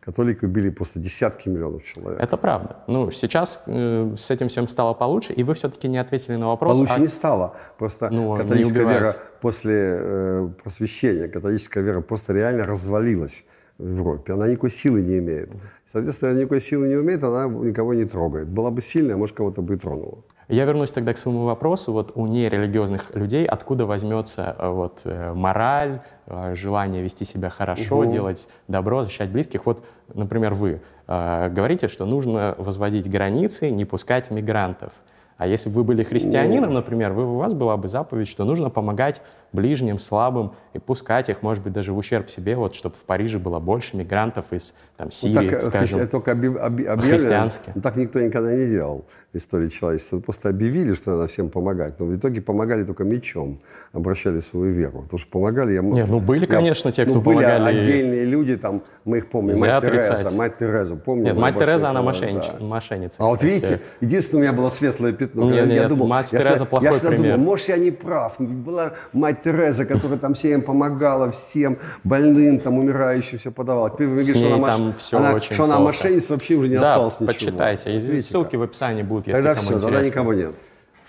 [0.02, 2.20] Католики убили просто десятки миллионов человек.
[2.20, 2.78] Это правда.
[2.88, 6.74] Ну, сейчас э, с этим всем стало получше, и вы все-таки не ответили на вопрос.
[6.74, 7.00] Получше а...
[7.00, 7.56] не стало.
[7.78, 13.46] Просто ну, католическая вера после э, просвещения, католическая вера просто реально развалилась
[13.78, 14.34] в Европе.
[14.34, 15.52] Она никакой силы не имеет.
[15.86, 18.48] Соответственно, она никакой силы не имеет, она никого не трогает.
[18.48, 20.24] Была бы сильная, может, кого-то бы и тронула.
[20.52, 21.94] Я вернусь тогда к своему вопросу.
[21.94, 28.00] Вот у нерелигиозных людей откуда возьмется э, вот, э, мораль, э, желание вести себя хорошо,
[28.00, 28.12] угу.
[28.12, 29.66] делать добро, защищать близких?
[29.66, 29.84] Вот,
[30.14, 34.94] например, вы говорите, что нужно возводить границы, не пускать мигрантов.
[35.36, 38.70] А если бы вы были христианином, например, вы, у вас была бы заповедь, что нужно
[38.70, 43.04] помогать ближним, слабым и пускать их, может быть, даже в ущерб себе, вот, чтобы в
[43.04, 46.00] Париже было больше мигрантов из там, ну, Сирии, ну, так, скажем.
[46.00, 47.50] Это только оби- оби- объявлено.
[47.84, 50.20] Так никто никогда не делал в истории человечества.
[50.20, 52.00] Просто объявили, что надо всем помогать.
[52.00, 53.60] Но в итоге помогали только мечом,
[53.94, 55.04] обращали свою веру.
[55.04, 55.74] Потому что помогали...
[55.74, 57.80] Я, Нет, ну были, я, конечно, те, кто ну, были помогали.
[57.80, 59.60] отдельные люди, там, мы их помним.
[59.60, 61.26] Мать Тереза, мать Тереза, помню.
[61.26, 62.66] Нет, мать Тереза, она мошеннич, да.
[62.66, 63.18] мошенница.
[63.20, 65.46] А вот видите, единственное, у меня было светлое пятно.
[65.46, 67.34] Нет, я, нет, думал, мать Тереза плохой я пример.
[67.36, 68.36] думал, может, я не прав.
[68.40, 73.90] Была мать Тереза, которая там всем помогала, всем больным, там, умирающим все подавала.
[73.90, 76.76] Теперь вы говорите, что она, там все она, очень что она мошенница, вообще уже не
[76.76, 77.34] да, осталось ничего.
[77.34, 77.92] почитайте.
[77.98, 78.60] Видите, ссылки как?
[78.60, 79.92] в описании будут, если Тогда кому все, интересно.
[79.92, 80.56] тогда никого нет.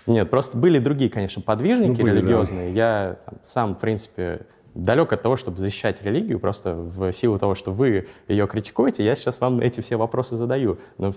[0.07, 2.71] Нет, просто были другие, конечно, подвижники ну, были, религиозные.
[2.71, 2.77] Да.
[2.77, 7.55] Я там, сам, в принципе, далек от того, чтобы защищать религию, просто в силу того,
[7.55, 10.79] что вы ее критикуете, я сейчас вам эти все вопросы задаю.
[10.99, 11.12] Но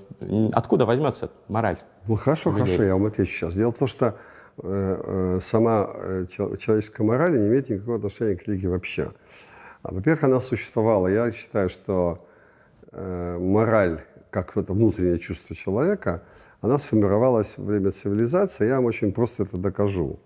[0.54, 1.78] откуда возьмется мораль?
[2.08, 3.54] Ну хорошо, хорошо, я вам отвечу сейчас.
[3.56, 4.16] Дело в том, что
[4.58, 9.12] сама э, человеческая мораль не имеет никакого отношения к религии вообще.
[9.84, 11.08] А, во-первых, она существовала.
[11.08, 12.26] Я считаю, что
[12.92, 16.24] мораль, как это внутреннее чувство человека,
[16.62, 18.68] она сформировалась во время цивилизации.
[18.68, 20.20] Я вам очень просто это докажу.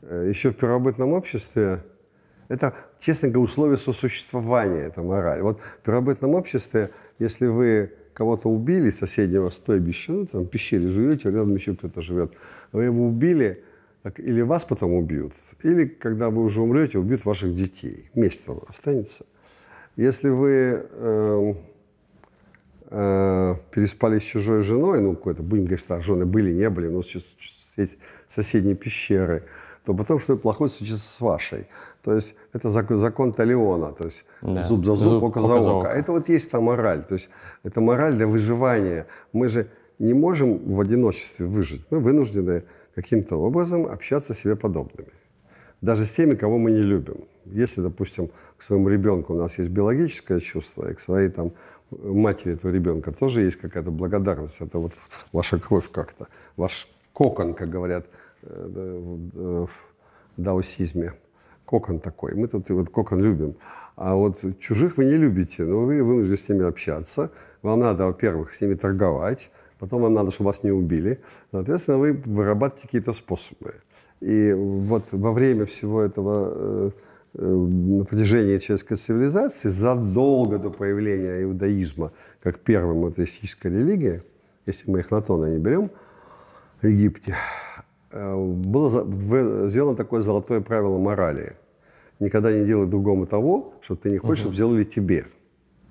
[0.00, 1.82] Еще в первобытном обществе
[2.52, 5.40] это, честно говоря, условие сосуществования, это мораль.
[5.40, 11.30] Вот в первобытном обществе, если вы кого-то убили, соседнего стойбища, ну, там в пещере живете,
[11.30, 12.34] рядом еще кто-то живет,
[12.72, 13.62] вы его убили,
[14.02, 18.10] так, или вас потом убьют, или когда вы уже умрете, убьют ваших детей.
[18.14, 19.26] Месть останется.
[19.96, 21.54] Если вы э,
[22.90, 27.02] э, переспали с чужой женой, ну, какой-то, будем говорить, что жены были, не были, но
[28.26, 29.44] соседние пещеры,
[29.84, 31.66] то потом что-то плохое случится с вашей.
[32.02, 34.62] То есть это закон, закон Талиона, то есть да.
[34.62, 35.88] зуб за зуб, зуб око за око.
[35.88, 37.02] Это вот есть та мораль.
[37.04, 37.28] То есть
[37.64, 39.06] это мораль для выживания.
[39.32, 39.68] Мы же
[40.02, 41.82] не можем в одиночестве выжить.
[41.90, 45.10] Мы вынуждены каким-то образом общаться с себе подобными.
[45.80, 47.24] Даже с теми, кого мы не любим.
[47.44, 51.52] Если, допустим, к своему ребенку у нас есть биологическое чувство, и к своей там,
[51.90, 54.60] матери этого ребенка тоже есть какая-то благодарность.
[54.60, 54.92] Это вот
[55.32, 56.26] ваша кровь как-то,
[56.56, 58.06] ваш кокон, как говорят
[58.42, 58.96] э,
[59.64, 59.70] в
[60.36, 61.14] даосизме.
[61.64, 62.34] Кокон такой.
[62.34, 63.54] Мы тут вот кокон любим.
[63.96, 67.30] А вот чужих вы не любите, но вы вынуждены с ними общаться.
[67.62, 69.50] Вам надо, во-первых, с ними торговать,
[69.82, 71.18] потом вам надо, чтобы вас не убили.
[71.50, 73.74] Соответственно, вы вырабатываете какие-то способы.
[74.20, 76.90] И вот во время всего этого э,
[77.34, 82.12] э, на протяжении человеческой цивилизации, задолго до появления иудаизма
[82.44, 84.22] как первой монотеистической религии,
[84.66, 85.90] если мы их на то не берем,
[86.80, 87.34] в Египте,
[88.12, 91.54] э, было сделано такое золотое правило морали.
[92.20, 95.26] Никогда не делай другому того, что ты не хочешь, чтобы сделали тебе.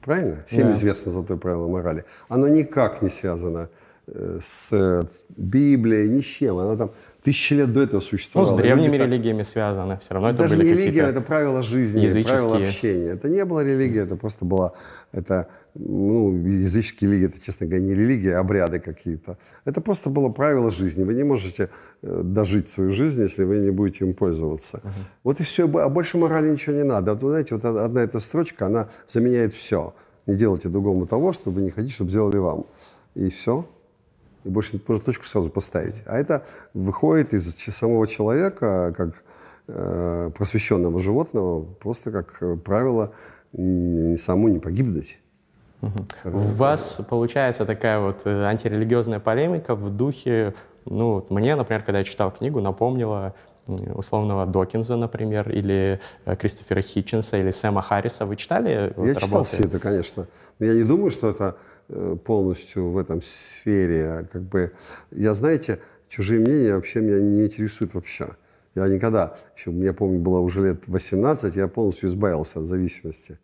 [0.01, 0.43] Правильно?
[0.47, 0.73] Всем да.
[0.73, 2.05] известно золотое правило морали.
[2.27, 3.69] Оно никак не связано
[4.07, 6.57] э, с Библией, ни с чем.
[6.57, 6.91] Оно там
[7.23, 8.51] тысячи лет до этого существовало.
[8.51, 9.97] Ну, с древними Люди религиями связаны.
[9.99, 12.37] Все равно это Даже были не религия, это правила жизни, языческие.
[12.37, 13.11] правила общения.
[13.11, 14.73] Это не было религия, это просто была,
[15.11, 19.37] это, ну, языческие религии, это, честно говоря, не религия, а обряды какие-то.
[19.65, 21.03] Это просто было правило жизни.
[21.03, 21.69] Вы не можете
[22.01, 24.77] э, дожить свою жизнь, если вы не будете им пользоваться.
[24.83, 25.03] Uh-huh.
[25.23, 25.67] Вот и все.
[25.79, 27.13] А больше морали ничего не надо.
[27.13, 29.93] Вот, вы знаете, вот одна эта строчка, она заменяет все.
[30.25, 32.65] Не делайте другому того, чтобы не хотите, чтобы сделали вам.
[33.15, 33.65] И все
[34.43, 36.01] и больше можно точку сразу поставить.
[36.05, 39.09] А это выходит из самого человека, как
[39.67, 43.13] э, просвещенного животного, просто как э, правило
[43.53, 45.19] не саму не погибнуть.
[45.81, 45.91] Угу.
[46.25, 50.53] У вас получается такая вот э, антирелигиозная полемика в духе,
[50.85, 53.35] ну, мне, например, когда я читал книгу, напомнила
[53.67, 58.25] условного Докинза, например, или э, Кристофера Хитченса, или Сэма Харриса.
[58.25, 58.69] Вы читали?
[58.69, 59.49] Я вот, читал работы?
[59.49, 60.27] все это, конечно.
[60.59, 61.57] Но я не думаю, что это
[62.25, 64.27] полностью в этом сфере.
[64.31, 64.71] Как бы,
[65.11, 65.79] я, знаете,
[66.09, 68.29] чужие мнения вообще меня не интересуют вообще.
[68.75, 73.37] Я никогда, еще, я помню, было уже лет 18, я полностью избавился от зависимости.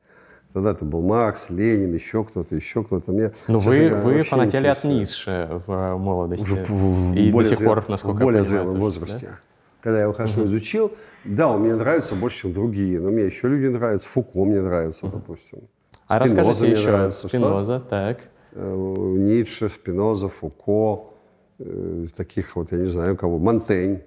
[0.53, 3.11] Тогда это был Маркс, Ленин, еще кто-то, еще кто-то.
[3.11, 6.45] Мне, ну вы, вы фанатели от Ницше в молодости.
[6.45, 9.19] Уже в, и более до сих пор, насколько в более зрелом возрасте.
[9.21, 9.39] Да?
[9.81, 10.47] Когда я его хорошо угу.
[10.47, 10.91] изучил,
[11.25, 12.99] да, он мне нравится больше, чем другие.
[12.99, 14.07] Но мне еще люди нравятся.
[14.09, 15.17] Фуко мне нравится, угу.
[15.17, 15.59] допустим.
[16.07, 17.27] А расскажите еще, нравится.
[17.27, 17.89] Спиноза, что?
[17.89, 18.19] так.
[18.59, 21.11] Э, Ницше, Спиноза, Фуко,
[21.59, 24.01] э, таких вот, я не знаю кого, Монтень,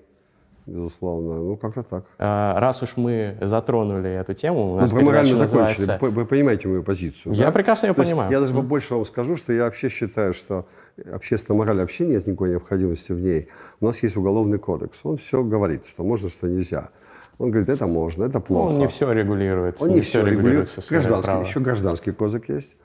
[0.67, 1.37] безусловно.
[1.37, 2.05] Ну, как-то так.
[2.19, 5.87] А, раз уж мы затронули эту тему, у нас ну, мы реально закончили.
[5.87, 5.99] Называется...
[6.01, 7.53] Вы понимаете мою позицию, Я да?
[7.53, 8.33] прекрасно ее понимаю.
[8.33, 8.63] Я даже mm.
[8.63, 10.67] больше вам скажу, что я вообще считаю, что
[11.13, 13.49] общественная мораль вообще нет никакой необходимости в ней.
[13.81, 15.01] У нас есть уголовный кодекс.
[15.05, 16.91] Он все говорит, что можно, что нельзя.
[17.39, 18.73] Он говорит, это можно, это плохо.
[18.73, 19.81] Он не все регулирует.
[19.81, 20.77] Он не, не все регулирует.
[20.91, 22.77] Гражданский, еще гражданский кодекс есть.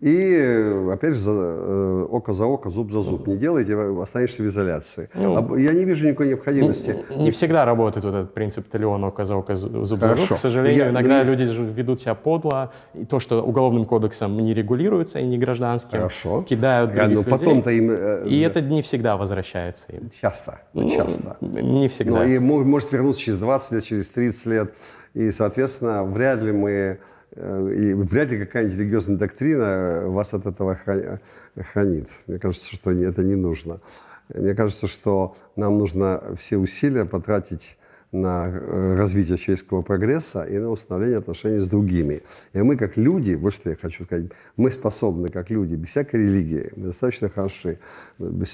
[0.00, 3.26] И, опять же, за, э, око за око, зуб за зуб.
[3.26, 5.08] Не делайте, останешься в изоляции.
[5.14, 6.98] Ну, Я не вижу никакой необходимости.
[7.16, 10.14] Не, не всегда работает вот этот принцип талион око за око, зуб Хорошо.
[10.14, 10.28] за зуб.
[10.28, 12.72] К сожалению, Я, иногда ну, люди ведут себя подло.
[12.92, 16.42] И то, что уголовным кодексом не регулируется и не гражданским, Хорошо.
[16.42, 17.90] кидают других Я, ну, потом-то им...
[17.90, 20.10] Э, и это не всегда возвращается им.
[20.20, 21.38] Часто, ну, часто.
[21.40, 22.18] Не всегда.
[22.18, 24.74] Но и может вернуться через 20 лет, через 30 лет.
[25.14, 26.96] И, соответственно, вряд ли мы Э,
[27.36, 30.78] и вряд ли какая-нибудь религиозная доктрина вас от этого
[31.72, 32.08] хранит.
[32.26, 33.80] Мне кажется, что это не нужно.
[34.34, 37.76] Мне кажется, что нам нужно все усилия потратить
[38.12, 38.50] на
[38.96, 42.22] развитие человеческого прогресса и на установление отношений с другими.
[42.54, 46.22] И мы, как люди, вот что я хочу сказать, мы способны, как люди, без всякой
[46.22, 47.78] религии, мы достаточно хороши,
[48.18, 48.46] мы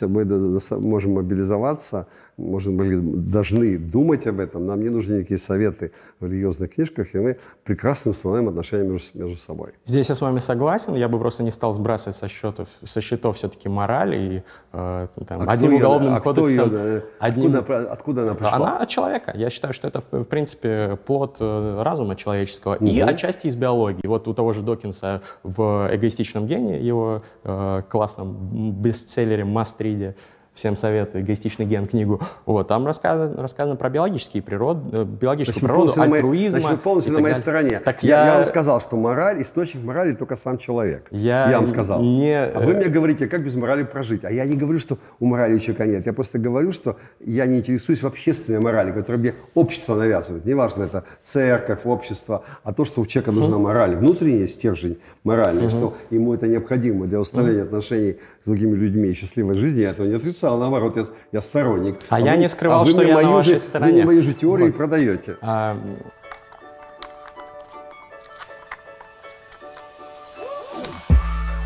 [0.71, 2.07] можем мобилизоваться,
[2.37, 7.39] можем, должны думать об этом, нам не нужны никакие советы в религиозных книжках, и мы
[7.65, 9.73] прекрасно установим отношения между, между собой.
[9.85, 13.37] Здесь я с вами согласен, я бы просто не стал сбрасывать со счетов, со счетов
[13.37, 16.71] все-таки мораль и э, там, а одним уголовным ее, а кодексом.
[16.71, 17.57] Ее, э, одним...
[17.57, 18.57] откуда, откуда она пришла?
[18.57, 19.33] Она от человека.
[19.37, 22.87] Я считаю, что это, в принципе, плод э, разума человеческого угу.
[22.87, 24.07] и отчасти из биологии.
[24.07, 30.17] Вот у того же Докинса в «Эгоистичном гении», его э, классном бестселлере «Мастриде»,
[30.55, 32.21] всем советую, эгоистичный ген книгу.
[32.45, 36.61] Вот, там рассказано, рассказано про биологические природы, э, биологическую значит, природу, альтруизм.
[36.61, 37.81] Значит, вы полностью на моей стороне.
[37.81, 41.07] Так я, я вам сказал, что мораль, источник морали только сам человек.
[41.11, 42.03] Я, я вам сказал.
[42.03, 42.45] Не...
[42.45, 44.25] А вы мне говорите, как без морали прожить.
[44.25, 46.07] А я не говорю, что у морали у человека нет.
[46.07, 50.45] Я просто говорю, что я не интересуюсь в общественной морали, которую мне общество навязывает.
[50.45, 55.95] Неважно, это церковь, общество, а то, что у человека нужна мораль, внутренний стержень моральный, что
[56.11, 60.15] ему это необходимо для установления отношений с другими людьми и счастливой жизни, я этого не
[60.15, 61.99] отрицаю отрицал, наоборот, я, я сторонник.
[62.09, 63.93] А, а я вы, не скрывал, а что я на вашей же, стороне.
[63.93, 64.77] Вы мне мою же теорию вот.
[64.77, 65.37] продаете.
[65.41, 65.79] А...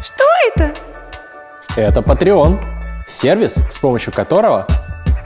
[0.03, 0.25] Что
[0.55, 0.75] это?
[1.77, 2.59] Это Patreon.
[3.07, 4.67] Сервис, с помощью которого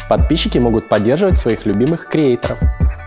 [0.09, 2.59] подписчики могут поддерживать своих любимых креаторов.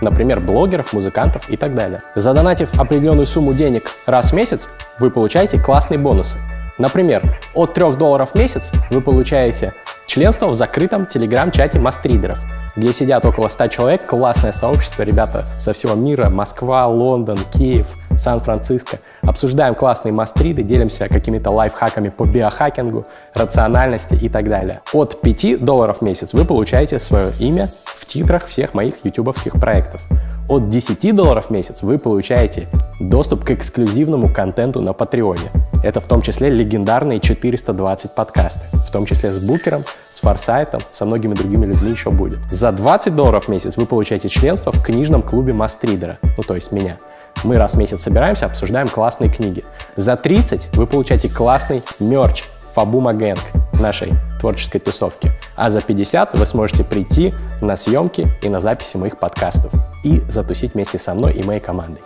[0.02, 2.02] Например, блогеров, музыкантов и так далее.
[2.16, 4.68] Задонатив определенную сумму денег раз в месяц,
[5.00, 6.38] вы получаете классные бонусы.
[6.80, 7.22] Например,
[7.54, 9.74] от 3 долларов в месяц вы получаете
[10.06, 12.40] Членство в закрытом телеграм-чате мастридеров,
[12.76, 17.88] где сидят около 100 человек, классное сообщество, ребята со всего мира, Москва, Лондон, Киев,
[18.18, 19.00] Сан-Франциско.
[19.22, 24.82] Обсуждаем классные мастриды, делимся какими-то лайфхаками по биохакингу, рациональности и так далее.
[24.92, 30.02] От 5 долларов в месяц вы получаете свое имя в титрах всех моих ютубовских проектов.
[30.50, 32.68] От 10 долларов в месяц вы получаете
[33.00, 35.52] доступ к эксклюзивному контенту на Патреоне.
[35.84, 41.06] Это в том числе легендарные 420 подкасты, в том числе с Букером, с Форсайтом, со
[41.06, 42.40] многими другими людьми еще будет.
[42.52, 46.72] За 20 долларов в месяц вы получаете членство в книжном клубе Мастридера, ну то есть
[46.72, 46.98] меня.
[47.46, 49.64] Мы раз в месяц собираемся, обсуждаем классные книги.
[49.96, 53.42] За 30 вы получаете классный мерч Фабума Гэнг
[53.80, 55.32] нашей творческой тусовки.
[55.56, 59.72] А за 50 вы сможете прийти на съемки и на записи моих подкастов
[60.04, 62.02] и затусить вместе со мной и моей командой.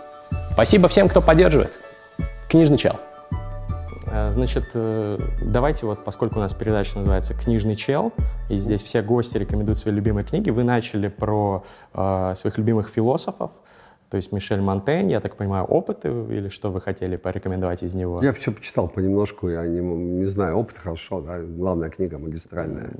[0.52, 1.72] Спасибо всем, кто поддерживает.
[2.48, 2.96] Книжный чел.
[4.10, 8.12] Э, значит, э, давайте вот, поскольку у нас передача называется «Книжный чел»,
[8.48, 13.52] и здесь все гости рекомендуют свои любимые книги, вы начали про э, своих любимых философов,
[14.10, 18.22] то есть Мишель Монтень, я так понимаю, опыты или что вы хотели порекомендовать из него?
[18.22, 22.90] Я все почитал понемножку, я не, не знаю, опыт хорошо, да, главная книга магистральная.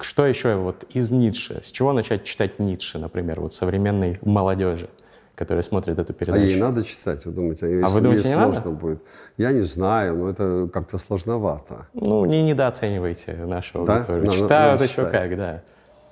[0.00, 1.60] Что еще вот из Ницше?
[1.62, 4.88] С чего начать читать Ницше, например, вот современной молодежи?
[5.34, 6.42] которая смотрит эту передачу.
[6.42, 7.80] А ей надо читать, вы думаете?
[7.80, 8.70] А, а вы думаете, не сложно надо?
[8.70, 9.02] будет?
[9.36, 11.86] Я не знаю, но это как-то сложновато.
[11.94, 13.98] Ну, не недооценивайте нашу да?
[13.98, 14.26] аудиторию.
[14.26, 15.12] Ну, Читают еще читать.
[15.12, 15.62] как, да.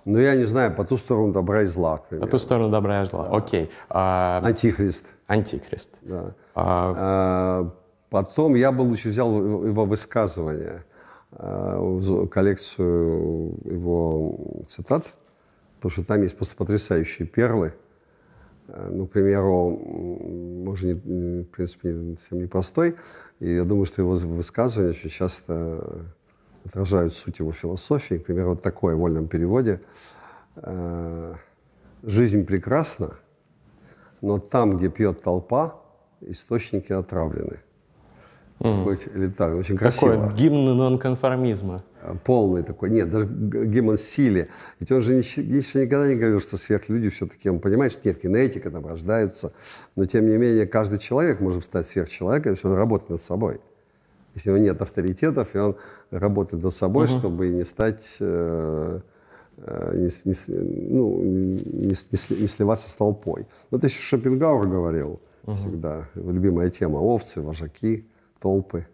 [0.07, 3.07] Ну, я не знаю, по ту сторону добра и зла, По ту сторону добра и
[3.07, 3.37] зла, да.
[3.37, 3.71] окей.
[3.89, 4.41] А...
[4.45, 5.05] Антихрист.
[5.27, 5.91] Антихрист.
[6.03, 6.33] Да.
[6.55, 6.95] А...
[6.97, 7.71] А,
[8.09, 10.85] потом я бы лучше взял его высказывание,
[11.33, 15.13] а, коллекцию его цитат,
[15.77, 17.75] потому что там есть просто потрясающие перлы.
[18.69, 19.71] А, ну, к примеру,
[20.65, 22.95] может, не, в принципе, не, совсем непростой,
[23.41, 26.07] и я думаю, что его высказывания очень часто
[26.67, 28.17] отражают суть его философии.
[28.17, 29.81] К примеру, вот такое в вольном переводе.
[30.57, 31.35] «Э,
[32.03, 33.17] «Жизнь прекрасна,
[34.21, 35.77] но там, где пьет толпа,
[36.21, 37.61] источники отравлены».
[38.59, 38.79] Mm.
[38.79, 40.15] Такой элитарный, очень красиво.
[40.15, 41.85] Такой гимн нонконформизма.
[42.03, 42.89] Э, полный такой.
[42.91, 44.49] Нет, даже гимн силе.
[44.81, 48.71] Ведь он же еще никогда не говорил, что сверхлюди все-таки, он понимает, что нет, генетика
[48.71, 49.53] там рождаются,
[49.95, 53.61] но тем не менее каждый человек может стать сверхчеловеком, если он работает над собой
[54.37, 55.77] если у него нет авторитетов, и он
[56.11, 57.19] работает над собой, угу.
[57.19, 59.01] чтобы не стать, э,
[59.57, 63.47] э, не, не, ну, не, не, не сливаться с толпой.
[63.71, 65.57] Вот еще Шопенгауэр говорил угу.
[65.57, 68.07] всегда, любимая тема, овцы, вожаки,
[68.39, 68.87] толпы.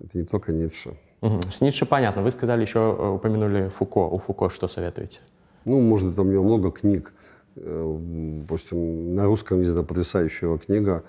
[0.00, 0.96] Это не только Ницше.
[1.20, 1.40] Угу.
[1.50, 2.22] С Ницше понятно.
[2.22, 3.98] Вы сказали еще, э, упомянули Фуко.
[3.98, 5.20] У Фуко что советуете?
[5.66, 7.12] Ну, может, там у него много книг.
[7.54, 11.02] Допустим, на русском языке потрясающая его книга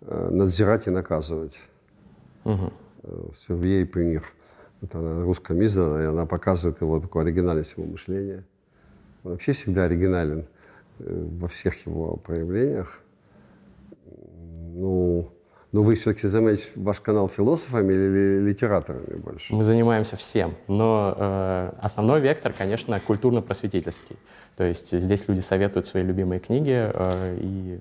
[0.00, 1.60] «Надзирать и наказывать».
[2.48, 3.34] Угу.
[3.36, 4.24] Сюрвье и Пюнир.
[4.82, 8.44] Это она русском издана, и она показывает его такую оригинальность его мышления.
[9.24, 10.46] Он вообще всегда оригинален
[11.00, 13.00] э, во всех его проявлениях.
[14.74, 15.32] Ну,
[15.72, 19.54] но вы все-таки занимаетесь ваш канал философами или литераторами больше?
[19.54, 24.16] Мы занимаемся всем, но э, основной вектор, конечно, культурно-просветительский.
[24.56, 27.80] То есть здесь люди советуют свои любимые книги э, и...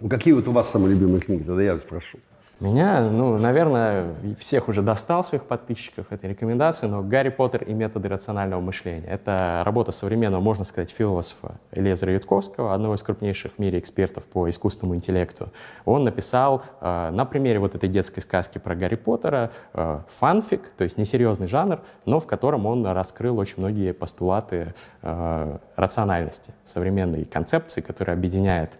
[0.00, 1.42] Ну, какие вот у вас самые любимые книги?
[1.42, 2.18] Тогда я спрошу.
[2.60, 8.08] Меня, ну, наверное, всех уже достал своих подписчиков этой рекомендации, но «Гарри Поттер и методы
[8.08, 13.78] рационального мышления»— это работа современного, можно сказать, философа Элезера Ютковского, одного из крупнейших в мире
[13.78, 15.48] экспертов по искусственному интеллекту.
[15.86, 20.84] Он написал э, на примере вот этой детской сказки про Гарри Поттера э, фанфик, то
[20.84, 27.80] есть несерьезный жанр, но в котором он раскрыл очень многие постулаты э, рациональности, современной концепции,
[27.80, 28.72] которая объединяет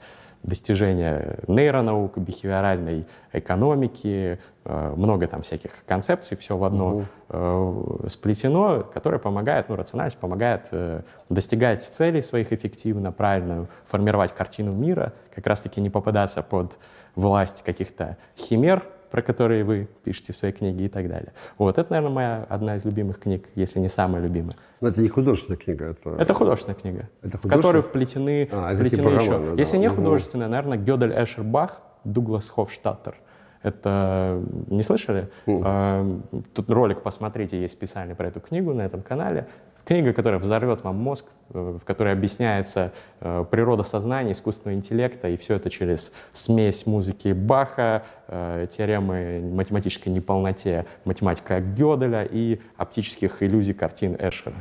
[0.42, 8.08] достижения нейронаук, бихевиоральной экономики, э, много там всяких концепций, все в одно угу.
[8.08, 15.12] сплетено, которое помогает, ну, рациональность помогает э, достигать целей своих эффективно, правильно формировать картину мира,
[15.34, 16.78] как раз-таки не попадаться под
[17.14, 21.32] власть каких-то химер, про которые вы пишете в своей книге и так далее.
[21.58, 24.56] Вот, это, наверное, моя одна из любимых книг, если не самая любимая.
[24.80, 26.10] Но это не художественная книга, это...
[26.10, 29.30] Это художественная книга, это в которую вплетены, а, вплетены типа еще...
[29.32, 29.62] Романа, да.
[29.62, 33.16] Если не художественная, наверное, Гёдель Эшербах, Дуглас Хофштаттер.
[33.62, 35.28] Это не слышали?
[35.44, 36.44] Mm.
[36.54, 39.48] Тут ролик посмотрите, есть специальный про эту книгу на этом канале.
[39.84, 45.36] Книга, которая взорвет вам мозг, э, в которой объясняется э, природа сознания, искусственного интеллекта, и
[45.36, 53.74] все это через смесь музыки Баха, э, теоремы математической неполноте, математика Гёделя и оптических иллюзий
[53.74, 54.54] картин Эшера.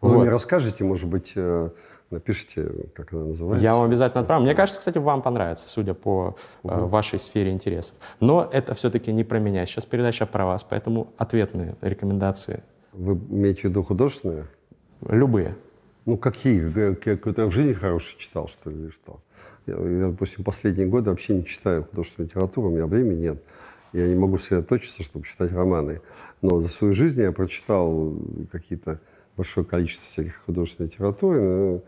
[0.00, 0.20] Вы вот.
[0.20, 1.34] мне расскажете, может быть,
[2.10, 3.62] напишите, как она называется.
[3.62, 4.44] Я вам обязательно отправлю.
[4.44, 6.72] Мне кажется, кстати, вам понравится, судя по угу.
[6.72, 7.96] э, вашей сфере интересов.
[8.20, 9.64] Но это все-таки не про меня.
[9.66, 12.62] Сейчас передача про вас, поэтому ответные рекомендации.
[12.92, 14.46] Вы имеете в виду художественные?
[15.06, 15.56] Любые.
[16.06, 16.94] Ну, какие?
[16.94, 19.20] Какой-то в жизни хороший читал, что ли, или что?
[19.66, 23.42] Я, я, допустим, последние годы вообще не читаю художественную литературу, у меня времени нет.
[23.92, 26.00] Я не могу сосредоточиться, чтобы читать романы.
[26.42, 28.14] Но за свою жизнь я прочитал
[28.50, 29.00] какие-то
[29.36, 31.80] большое количество всяких художественной литературы, но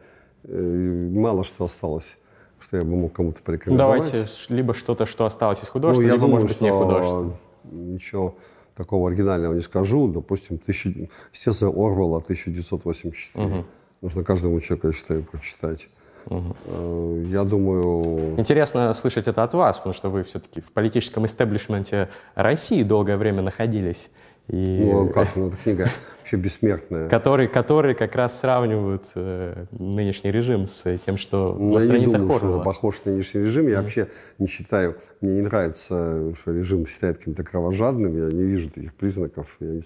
[0.44, 2.16] э, мало что осталось
[2.62, 4.04] что я бы мог кому-то порекомендовать.
[4.12, 7.38] Давайте либо что-то, что осталось из художества, ну, я либо, думаю, может быть, не художество.
[7.64, 8.36] Ничего
[8.80, 10.08] такого оригинального не скажу.
[10.08, 13.46] Допустим, тысячу, естественно, Орвелла 1984.
[13.46, 13.64] Угу.
[14.00, 15.88] Нужно каждому человеку, я считаю, прочитать.
[16.26, 17.24] Угу.
[17.26, 18.38] Я думаю...
[18.38, 23.42] Интересно слышать это от вас, потому что вы все-таки в политическом истеблишменте России долгое время
[23.42, 24.08] находились.
[24.50, 24.90] И...
[24.92, 25.88] Ну, как, ну, эта книга
[26.18, 27.08] вообще бессмертная.
[27.08, 32.36] Которые, которые как раз сравнивают э, нынешний режим с тем, что ну, на страницах думаю,
[32.36, 32.56] Орвелла.
[32.56, 33.68] Что похож на нынешний режим.
[33.68, 33.82] Я mm.
[33.82, 38.16] вообще не считаю, мне не нравится, что режим считает каким-то кровожадным.
[38.16, 39.56] Я не вижу таких признаков.
[39.60, 39.82] Я не,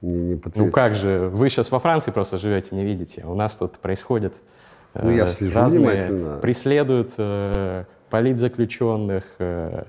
[0.00, 0.64] не, не подтвер...
[0.64, 3.24] Ну как же, вы сейчас во Франции просто живете, не видите.
[3.24, 4.34] У нас тут происходит
[4.94, 9.84] э, ну, я слежу разные, преследуют э, политзаключенных, э,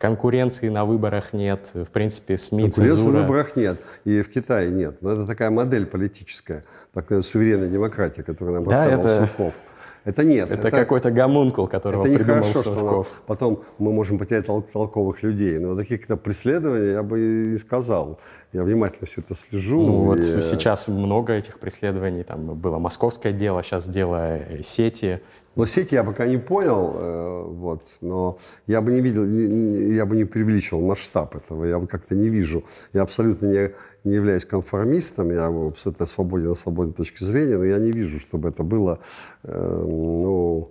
[0.00, 3.12] Конкуренции на выборах нет, в принципе, СМИ, Конкуренции цензура.
[3.12, 4.96] на выборах нет, и в Китае нет.
[5.02, 9.26] Но это такая модель политическая, такая суверенная демократия, которую нам да, рассказал это...
[9.26, 9.54] Сурков.
[10.04, 10.50] Это нет.
[10.50, 13.06] Это, это какой-то гомункул, которого это придумал хорошо, Сурков.
[13.08, 15.58] Что потом мы можем потерять тол- толковых людей.
[15.58, 17.20] Но таких преследований я бы
[17.52, 18.18] и сказал.
[18.52, 19.80] Я внимательно все это слежу.
[19.84, 20.06] Ну, и...
[20.06, 22.24] вот сейчас много этих преследований.
[22.24, 25.20] Там было московское дело, сейчас дело э, сети.
[25.56, 30.16] Но сети я пока не понял, э, вот, но я бы не видел, я бы
[30.16, 32.64] не преувеличивал масштаб этого, я как-то не вижу.
[32.92, 33.72] Я абсолютно не,
[34.04, 38.48] не являюсь конформистом, я абсолютно свободен на свободной точке зрения, но я не вижу, чтобы
[38.48, 39.00] это было,
[39.42, 40.70] э, ну,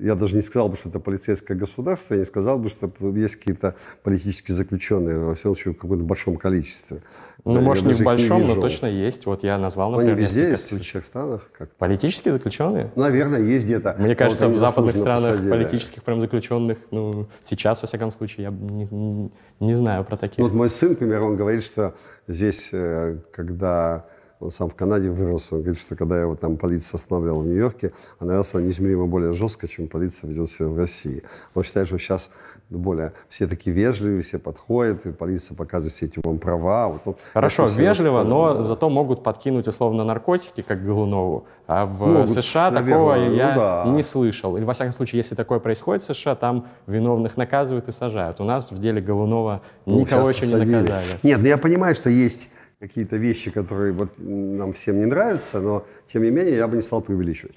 [0.00, 3.36] я даже не сказал бы, что это полицейское государство, я не сказал бы, что есть
[3.36, 7.02] какие-то политические заключенные, во всяком случае, в каком-то большом количестве.
[7.44, 9.26] Ну, я может, не в большом, не но точно есть.
[9.26, 10.86] Вот я назвал, например, Они везде есть, случаев.
[10.86, 11.50] в всех странах.
[11.56, 12.92] Как политические заключенные?
[12.94, 13.96] Наверное, есть где-то.
[13.98, 15.50] Мне кажется, в западных странах посадили.
[15.50, 20.38] политических прям заключенных, ну, сейчас, во всяком случае, я не, не, не знаю про таких.
[20.38, 21.94] Ну, вот мой сын, например, он говорит, что
[22.28, 24.06] здесь, э, когда
[24.42, 25.52] он сам в Канаде вырос.
[25.52, 29.68] Он говорит, что когда его там полиция останавливала в Нью-Йорке, она вела неизмеримо более жестко,
[29.68, 31.22] чем полиция ведет себя в России.
[31.54, 32.28] Он считает, что сейчас
[32.68, 36.88] более все такие вежливые, все подходят, и полиция показывает все эти вам права.
[36.88, 41.46] Вот он, Хорошо, вежливо, но зато могут подкинуть условно наркотики, как Голунову.
[41.66, 43.84] А в могут, США наверное, такого ну, я да.
[43.86, 44.56] не слышал.
[44.56, 48.40] Или, во всяком случае, если такое происходит в США, там виновных наказывают и сажают.
[48.40, 50.64] У нас в деле Голунова ну, никого еще посадили.
[50.64, 51.18] не наказали.
[51.22, 52.48] Нет, ну я понимаю, что есть
[52.82, 56.82] какие-то вещи, которые вот нам всем не нравятся, но тем не менее я бы не
[56.82, 57.54] стал преувеличивать.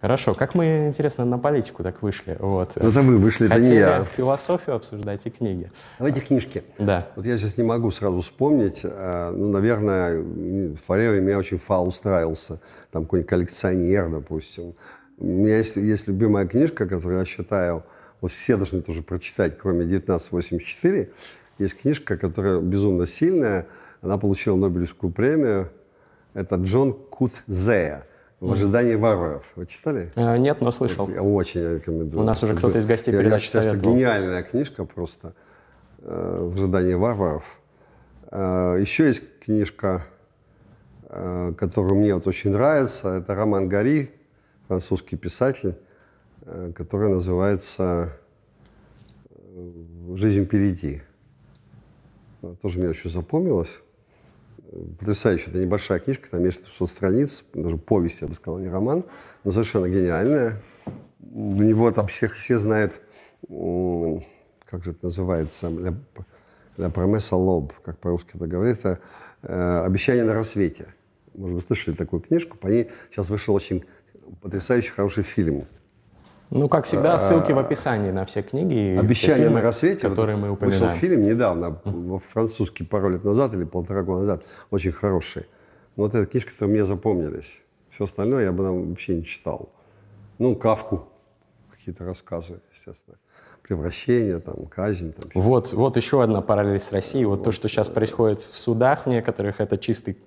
[0.00, 2.36] Хорошо, как мы, интересно, на политику так вышли?
[2.38, 2.70] Вот.
[2.76, 4.04] Ну, это вы вышли, это не я.
[4.04, 5.72] философию обсуждать и книги.
[5.98, 6.62] Давайте книжки.
[6.78, 7.08] Да.
[7.16, 8.80] Вот я сейчас не могу сразу вспомнить.
[8.84, 12.60] А, ну, наверное, в Фареве меня очень Фауст нравился.
[12.92, 14.74] Там какой-нибудь коллекционер, допустим.
[15.18, 17.82] У меня есть, есть любимая книжка, которую я считаю,
[18.20, 21.10] вот все должны тоже прочитать, кроме 1984.
[21.58, 23.66] Есть книжка, которая безумно сильная,
[24.02, 25.70] она получила Нобелевскую премию.
[26.32, 28.06] Это Джон Кутзея
[28.38, 29.44] «В ожидании варваров».
[29.56, 30.10] Вы читали?
[30.14, 31.08] А, нет, но слышал.
[31.08, 32.22] Я очень рекомендую.
[32.22, 35.34] У нас уже кто-то из гостей передачи я считаю, что гениальная книжка просто
[35.98, 37.58] э, «В ожидании варваров».
[38.30, 40.06] Э, еще есть книжка,
[41.08, 43.16] э, которая мне вот очень нравится.
[43.16, 44.10] Это роман Гари,
[44.68, 45.74] французский писатель,
[46.42, 48.16] э, который называется
[50.14, 51.02] «Жизнь впереди».
[52.62, 53.80] Тоже мне очень запомнилось
[54.98, 59.04] потрясающая, это небольшая книжка, там есть 600 страниц, даже повесть, я бы сказал, не роман,
[59.44, 60.62] но совершенно гениальная.
[61.20, 63.00] У него там всех, все знают,
[63.48, 65.68] как же это называется,
[66.76, 69.00] «La, promessa l'aube», как по-русски это говорится,
[69.42, 70.94] э, «Обещание на рассвете».
[71.34, 73.84] Может, вы слышали такую книжку, по ней сейчас вышел очень
[74.40, 75.66] потрясающий хороший фильм–
[76.50, 78.98] ну, как всегда, ссылки в описании на все книги.
[78.98, 80.84] «Обещание фильмы, на рассвете», которые вот мы упоминаем.
[80.84, 81.80] Вышел фильм недавно,
[82.28, 85.46] французский, пару лет назад или полтора года назад, очень хороший.
[85.96, 87.62] Но вот эта книжка, которые мне запомнились.
[87.90, 89.70] Все остальное я бы нам вообще не читал.
[90.38, 91.08] Ну, Кавку,
[91.70, 93.16] какие-то рассказы, естественно.
[93.62, 95.12] Превращение, там, казнь.
[95.12, 97.26] Там, вот, вот еще одна параллель с Россией.
[97.26, 100.18] Вот, вот то, что сейчас происходит в судах некоторых, это чистый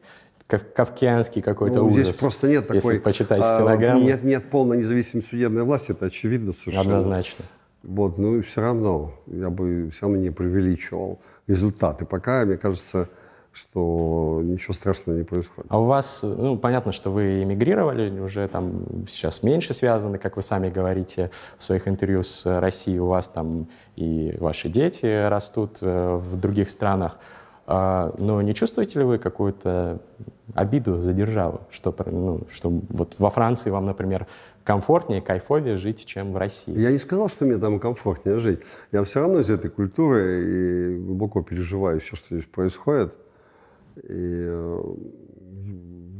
[0.47, 2.07] кавкианский какой-то ну, ужас.
[2.07, 2.95] Здесь просто нет такой...
[2.95, 4.01] Если почитать стенограмму.
[4.01, 6.97] А, нет, нет полной независимой судебной власти, это очевидно совершенно.
[6.99, 7.45] Однозначно.
[7.83, 12.05] Вот, ну и все равно, я бы все равно не преувеличивал результаты.
[12.05, 13.09] Пока, мне кажется,
[13.51, 15.69] что ничего страшного не происходит.
[15.69, 20.41] А у вас, ну, понятно, что вы эмигрировали, уже там сейчас меньше связаны, как вы
[20.41, 26.15] сами говорите в своих интервью с Россией, у вас там и ваши дети растут э,
[26.15, 27.17] в других странах.
[27.65, 30.01] А, но не чувствуете ли вы какую-то
[30.53, 34.27] обиду за державу, что, ну, что вот во Франции вам, например,
[34.63, 36.77] комфортнее, кайфовее жить, чем в России?
[36.77, 38.59] Я не сказал, что мне там комфортнее жить.
[38.91, 43.15] Я все равно из этой культуры и глубоко переживаю все, что здесь происходит.
[43.95, 44.83] И э,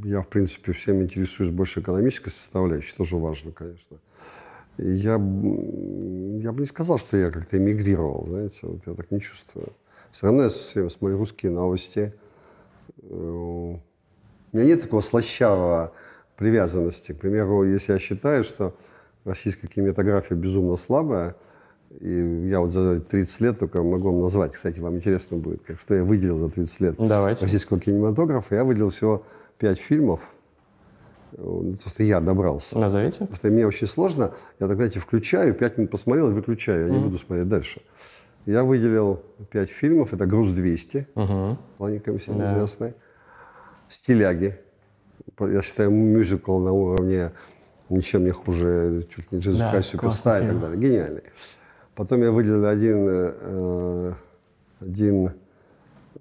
[0.06, 3.98] я, в принципе, всем интересуюсь больше экономической составляющей, тоже важно, конечно.
[4.78, 9.74] я, я бы не сказал, что я как-то эмигрировал, знаете, вот я так не чувствую.
[10.14, 12.14] Все равно я все смотрю русские новости.
[13.02, 13.80] Э, У
[14.54, 15.92] меня нет такого слащавого
[16.38, 17.14] привязанности.
[17.14, 18.76] К примеру, если я считаю, что
[19.26, 21.36] российская кинематография безумно слабая,
[22.00, 25.80] и я вот за 30 лет только могу вам назвать, кстати, вам интересно будет, как,
[25.80, 27.44] что я выделил за 30 лет Давайте.
[27.46, 28.54] российского кинематографа.
[28.54, 29.26] Я выделил всего
[29.58, 30.22] 5 фильмов,
[31.36, 32.78] Э, ну, просто я добрался.
[32.78, 33.26] Назовите.
[33.26, 34.34] Просто мне очень сложно.
[34.60, 36.88] Я так, знаете, включаю, пять минут посмотрел и выключаю.
[36.88, 37.82] Я не буду смотреть дальше.
[38.46, 39.22] Я выделил
[39.52, 40.14] пять фильмов.
[40.14, 41.58] Это «Груз-200», Угу.
[41.78, 42.54] плаником всем Да.
[42.54, 42.94] известный.
[43.90, 44.58] «Стиляги».
[45.40, 47.32] Я считаю, мюзикл на уровне
[47.90, 50.80] ничем не хуже, чуть не «Джизус Да, Крайст Суперстар» классный и так далее.
[50.80, 51.24] Гениальный.
[51.96, 54.14] Потом я выделил один, э,
[54.82, 55.30] один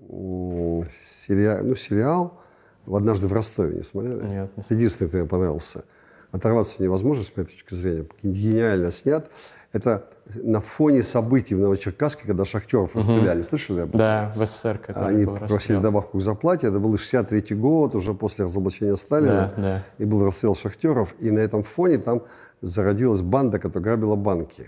[0.08, 2.40] сериал, ну, сериал
[2.86, 3.76] «Однажды в Ростове».
[3.76, 4.22] Не смотрели?
[4.22, 5.84] Нет, Это единственный, кто мне понравился.
[6.30, 8.06] Оторваться невозможно, с моей точки зрения.
[8.22, 9.30] Гениально снят.
[9.72, 10.04] Это
[10.34, 13.42] на фоне событий в Новочеркасске, когда шахтеров расстреляли.
[13.42, 13.98] Слышали об этом?
[13.98, 16.66] Да, в СССР, который Они просили добавку к зарплате.
[16.66, 19.52] Это был 63 год, уже после разоблачения Сталина.
[19.56, 19.82] Да, да.
[19.98, 21.14] И был расстрел шахтеров.
[21.20, 22.22] И на этом фоне там
[22.60, 24.66] зародилась банда, которая грабила банки.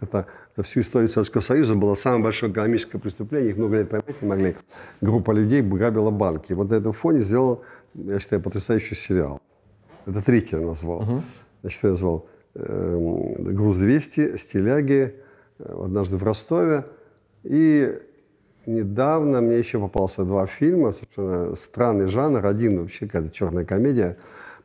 [0.00, 0.26] Это
[0.56, 3.50] за всю историю Советского Союза было самое большое экономическое преступление.
[3.50, 4.56] Их много лет поймать не могли.
[5.00, 6.54] Группа людей грабила банки.
[6.54, 7.62] Вот на этом фоне сделал,
[7.94, 9.40] я считаю, потрясающий сериал.
[10.06, 11.04] Это третий я назвал.
[11.60, 12.26] Значит, что я назвал?
[12.54, 15.14] Эм, «Груз-200», «Стиляги»,
[15.58, 16.84] э, «Однажды в Ростове».
[17.44, 17.98] И
[18.66, 22.44] недавно мне еще попался два фильма, совершенно странный жанр.
[22.44, 24.16] Один вообще какая-то черная комедия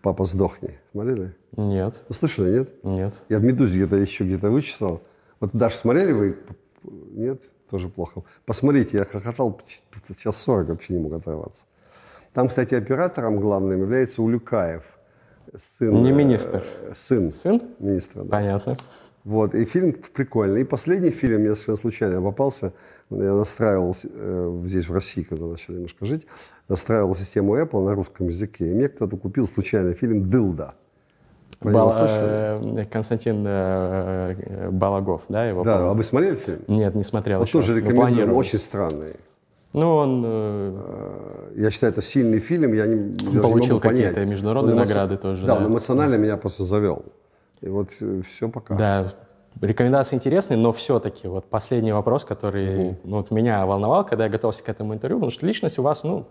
[0.02, 0.78] «Папа, сдохни».
[0.92, 1.34] Смотрели?
[1.56, 2.70] Нет, Ну, слышали, нет?
[2.84, 3.24] нет.
[3.30, 5.02] Я в «Медузе» где-то еще где-то вычитал.
[5.40, 6.38] Вот даже смотрели вы?
[6.84, 7.42] Нет?
[7.70, 8.24] Тоже плохо.
[8.46, 9.60] Посмотрите, я хохотал
[10.18, 11.66] час 40, вообще не мог оторваться.
[12.34, 14.84] Там, кстати, оператором главным является Улюкаев.
[15.56, 16.64] Сын, Не э, министр.
[16.94, 17.62] сын Сын?
[17.80, 18.24] министра.
[18.24, 18.30] да.
[18.30, 18.78] Понятно.
[19.24, 20.62] Вот, и фильм прикольный.
[20.62, 22.72] И последний фильм мне совершенно случайно попался.
[23.10, 26.26] Я настраивал э, здесь, в России, когда начали немножко жить,
[26.70, 28.70] настраивал систему Apple на русском языке.
[28.72, 30.76] И мне кто-то купил случайно фильм «Дылда».
[31.60, 35.64] Про Бал- э, Константин э, э, Балагов, да, его?
[35.64, 35.92] Да, по-моему?
[35.92, 36.60] а вы смотрели фильм?
[36.68, 37.58] Нет, не смотрел Вот еще.
[37.58, 39.16] тоже рекомендую, он очень странный.
[39.74, 44.82] Ну, он э, Я считаю, это сильный фильм, я не, не получил какие-то международные Он
[44.82, 45.66] эмо- награды тоже, Да, да.
[45.66, 47.04] он эмоционально меня просто завел.
[47.62, 47.90] И вот
[48.28, 48.76] все пока.
[48.76, 49.08] Да,
[49.62, 54.64] рекомендации интересные, но все-таки вот последний вопрос, который ну, вот меня волновал, когда я готовился
[54.64, 56.26] к этому интервью, потому что личность у вас, ну,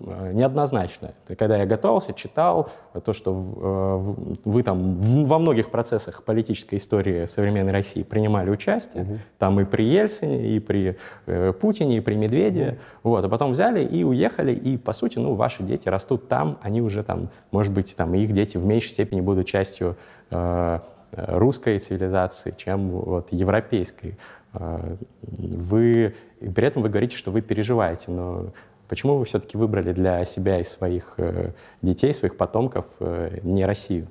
[0.00, 1.14] э, неоднозначная.
[1.28, 2.70] И Когда я готовился, читал
[3.04, 9.60] то, что э, вы там во многих процессах политической истории современной России принимали участие, там
[9.60, 10.96] и при Ельцине, и при
[11.26, 15.34] э, Путине, и при Медведе, вот, а потом взяли и уехали, и, по сути, ну,
[15.34, 19.20] ваши дети растут там, они уже там, может быть, там, их дети в меньшей степени
[19.20, 19.96] будут частью
[20.30, 20.80] э,
[21.12, 24.16] русской цивилизации, чем вот европейской.
[24.54, 28.46] Э, Вы, при этом вы говорите, что вы переживаете, но
[28.90, 34.08] почему вы все-таки выбрали для себя и своих э, детей, своих потомков э, не Россию?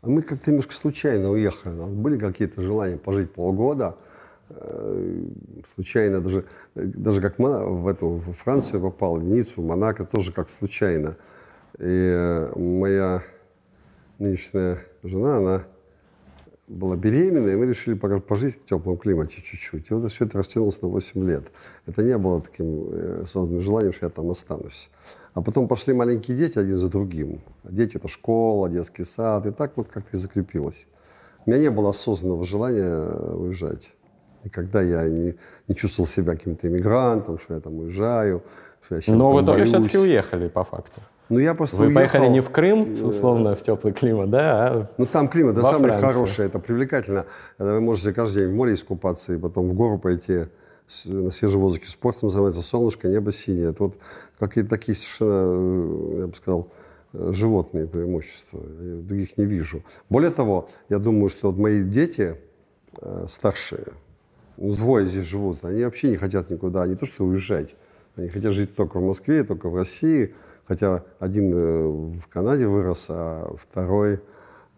[0.00, 1.74] Мы как-то немножко случайно уехали.
[1.84, 3.96] Были какие-то желания пожить полгода.
[4.48, 5.22] Э,
[5.74, 10.48] Случайно даже, даже как в эту в Францию попал, в Ниццу, в Монако, тоже как
[10.48, 11.16] случайно.
[11.78, 13.22] И моя
[14.18, 15.64] нынешняя жена, она
[16.70, 19.90] была беременна, и мы решили пока пожить в теплом климате чуть-чуть.
[19.90, 21.44] И вот все это растянулось на 8 лет.
[21.86, 24.90] Это не было таким э, созданным желанием, что я там останусь.
[25.34, 27.40] А потом пошли маленькие дети один за другим.
[27.64, 29.46] Дети— это школа, детский сад.
[29.46, 30.86] И так вот как-то и закрепилось.
[31.44, 33.92] У меня не было осознанного желания э, уезжать.
[34.44, 35.34] Никогда я не,
[35.68, 38.42] не чувствовал себя каким-то иммигрантом, что я там уезжаю,
[38.82, 41.00] что я Но в итоге все-таки уехали, по факту.
[41.30, 42.34] Ну, я просто Вы поехали уехал.
[42.34, 46.06] не в Крым, условно, в теплый климат, да, а Ну, там климат, да, самый Франции.
[46.06, 47.24] хороший, это привлекательно.
[47.56, 50.46] Это вы можете каждый день в море искупаться и потом в гору пойти
[51.04, 51.88] на свежем воздухе.
[51.88, 53.70] Спортом называется солнышко, небо синее.
[53.70, 53.96] Это вот
[54.40, 56.68] какие-то такие совершенно, э, я бы сказал,
[57.12, 58.60] э, животные преимущества.
[58.80, 59.84] Я других не вижу.
[60.08, 62.38] Более того, я думаю, что вот мои дети
[63.00, 63.84] э, старшие,
[64.56, 67.76] ну, двое здесь живут, они вообще не хотят никуда, не то что уезжать.
[68.16, 70.34] Они хотят жить только в Москве, только в России.
[70.70, 71.88] Хотя один э,
[72.20, 74.20] в Канаде вырос, а второй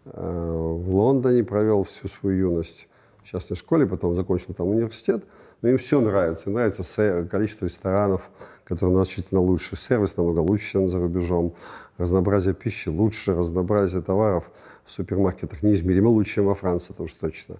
[0.05, 2.89] э, в Лондоне провел всю свою юность
[3.21, 5.23] в частной школе, потом закончил там университет.
[5.61, 6.49] Но им все нравится.
[6.49, 8.31] Им нравится количество ресторанов,
[8.63, 9.75] которые значительно лучше.
[9.75, 11.53] Сервис намного лучше, чем за рубежом.
[11.99, 14.49] Разнообразие пищи лучше, разнообразие товаров
[14.85, 17.57] в супермаркетах неизмеримо лучше, чем во Франции, это уж точно.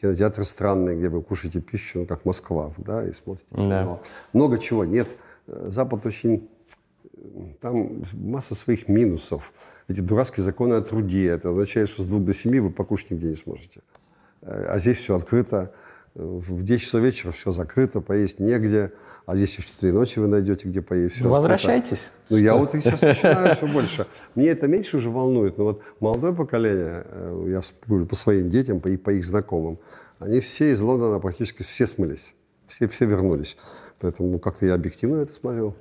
[0.00, 4.00] Кинотеатры странные, где вы кушаете пищу, ну, как Москва, да, и смотрите Да.
[4.32, 5.06] Много чего нет.
[5.46, 6.48] Э, Запад очень
[7.60, 9.52] там масса своих минусов.
[9.88, 11.26] Эти дурацкие законы о труде.
[11.26, 13.80] Это означает, что с двух до семи вы покушать нигде не сможете.
[14.42, 15.72] Э, а здесь все открыто.
[16.14, 18.92] В 10 часов вечера все закрыто, поесть негде.
[19.26, 21.16] А здесь и в 4 ночи вы найдете, где поесть.
[21.16, 22.10] Все ну, возвращайтесь.
[22.30, 24.06] Ну, я вот сейчас начинаю все больше.
[24.34, 25.58] Мне это меньше уже волнует.
[25.58, 29.78] Но вот молодое поколение, э, я говорю по своим детям, по, по их знакомым,
[30.18, 32.34] они все из Лондона практически все смылись.
[32.66, 33.58] Все, все вернулись.
[34.00, 35.76] Поэтому ну, как-то я объективно это смотрел.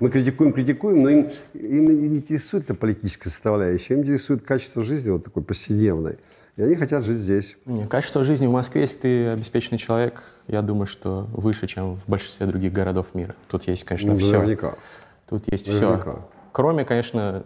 [0.00, 5.10] Мы критикуем, критикуем, но им, им не интересует эта политическая составляющая, им интересует качество жизни
[5.10, 6.16] вот такой повседневной.
[6.56, 7.56] И они хотят жить здесь.
[7.66, 12.08] Не, качество жизни в Москве, если ты обеспеченный человек, я думаю, что выше, чем в
[12.08, 13.34] большинстве других городов мира.
[13.48, 14.38] Тут есть, конечно, ну, все.
[14.38, 14.74] Наверняка.
[15.28, 16.12] Тут есть наверняка.
[16.12, 16.28] все.
[16.52, 17.44] Кроме, конечно,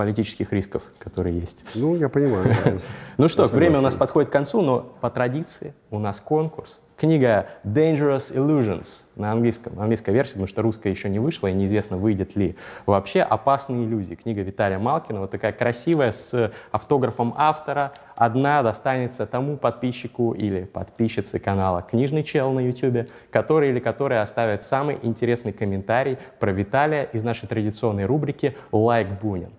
[0.00, 1.66] политических рисков, которые есть.
[1.74, 2.54] Ну, я понимаю.
[3.18, 6.80] Ну что, время у нас подходит к концу, но по традиции у нас конкурс.
[6.96, 11.98] Книга Dangerous Illusions на английском, английская версия, потому что русская еще не вышла, и неизвестно,
[11.98, 12.56] выйдет ли.
[12.86, 14.14] Вообще «Опасные иллюзии».
[14.14, 17.92] Книга Виталия Малкина, вот такая красивая, с автографом автора.
[18.16, 24.62] Одна достанется тому подписчику или подписчице канала «Книжный чел» на YouTube, который или которая оставит
[24.64, 29.50] самый интересный комментарий про Виталия из нашей традиционной рубрики «Лайк Бунин».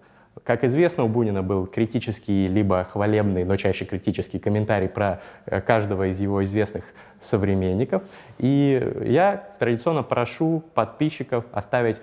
[0.43, 6.09] Как известно, у Бунина был критический, либо хвалебный, но чаще критический комментарий про э, каждого
[6.09, 6.85] из его известных
[7.19, 8.03] современников.
[8.37, 12.01] И я традиционно прошу подписчиков оставить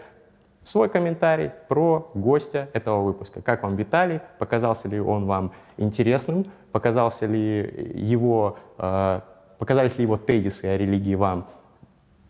[0.62, 3.40] свой комментарий про гостя этого выпуска.
[3.40, 4.20] Как вам Виталий?
[4.38, 6.44] Показался ли он вам интересным?
[6.70, 9.20] Показался ли его, э,
[9.58, 11.48] показались ли его тезисы о религии вам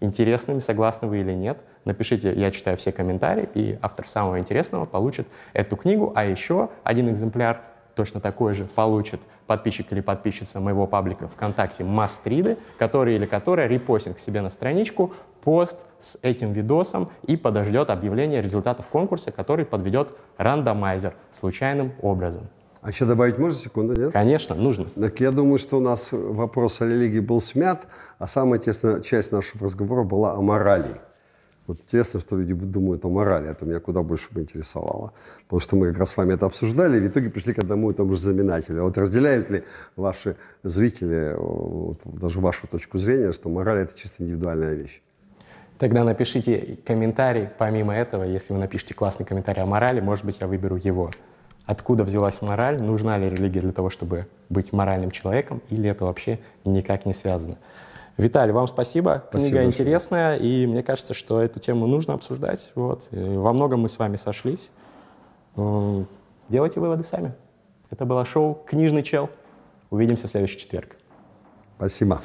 [0.00, 1.58] интересными, согласны вы или нет?
[1.88, 7.08] Напишите, я читаю все комментарии, и автор самого интересного получит эту книгу, а еще один
[7.08, 7.62] экземпляр
[7.94, 14.16] точно такой же получит подписчик или подписчица моего паблика ВКонтакте Мастриды, который или которая репостит
[14.16, 20.14] к себе на страничку пост с этим видосом и подождет объявления результатов конкурса, который подведет
[20.36, 22.48] рандомайзер случайным образом.
[22.82, 24.12] А еще добавить можно секунду, нет?
[24.12, 24.84] Конечно, нужно.
[24.94, 27.86] Так я думаю, что у нас вопрос о религии был смят,
[28.18, 31.00] а самая тесная часть нашего разговора была о морали.
[31.68, 33.50] Вот интересно, что люди думают о морали.
[33.50, 35.12] Это меня куда больше интересовало.
[35.44, 37.90] Потому что мы как раз с вами это обсуждали, и в итоге пришли к одному
[37.90, 38.80] и тому же знаменателю.
[38.80, 39.64] А вот разделяют ли
[39.94, 45.02] ваши зрители вот, даже вашу точку зрения, что мораль— это чисто индивидуальная вещь?
[45.76, 47.48] Тогда напишите комментарий.
[47.58, 51.10] Помимо этого, если вы напишите классный комментарий о морали, может быть, я выберу его.
[51.66, 52.82] Откуда взялась мораль?
[52.82, 55.60] Нужна ли религия для того, чтобы быть моральным человеком?
[55.68, 57.58] Или это вообще никак не связано?
[58.18, 59.24] Виталий, вам спасибо.
[59.30, 62.72] спасибо Книга интересная, и мне кажется, что эту тему нужно обсуждать.
[62.74, 63.08] Вот.
[63.12, 64.70] И во многом мы с вами сошлись.
[65.56, 67.34] Делайте выводы сами.
[67.90, 69.30] Это было шоу «Книжный чел».
[69.90, 70.96] Увидимся в следующий четверг.
[71.76, 72.20] Спасибо.